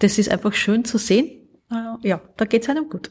Das 0.00 0.18
ist 0.18 0.32
einfach 0.32 0.54
schön 0.54 0.84
zu 0.84 0.98
sehen. 0.98 1.30
Äh, 1.70 2.08
ja, 2.08 2.20
da 2.36 2.44
geht's 2.44 2.68
einem 2.68 2.88
gut. 2.88 3.10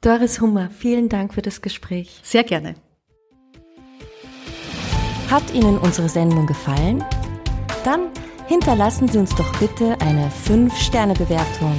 Doris 0.00 0.40
Hummer, 0.40 0.70
vielen 0.70 1.08
Dank 1.08 1.34
für 1.34 1.42
das 1.42 1.60
Gespräch. 1.60 2.20
Sehr 2.22 2.44
gerne. 2.44 2.76
Hat 5.28 5.52
Ihnen 5.52 5.76
unsere 5.76 6.08
Sendung 6.08 6.46
gefallen? 6.46 7.04
Dann 7.84 8.10
hinterlassen 8.46 9.08
Sie 9.08 9.18
uns 9.18 9.34
doch 9.34 9.58
bitte 9.58 10.00
eine 10.00 10.30
5-Sterne-Bewertung 10.46 11.74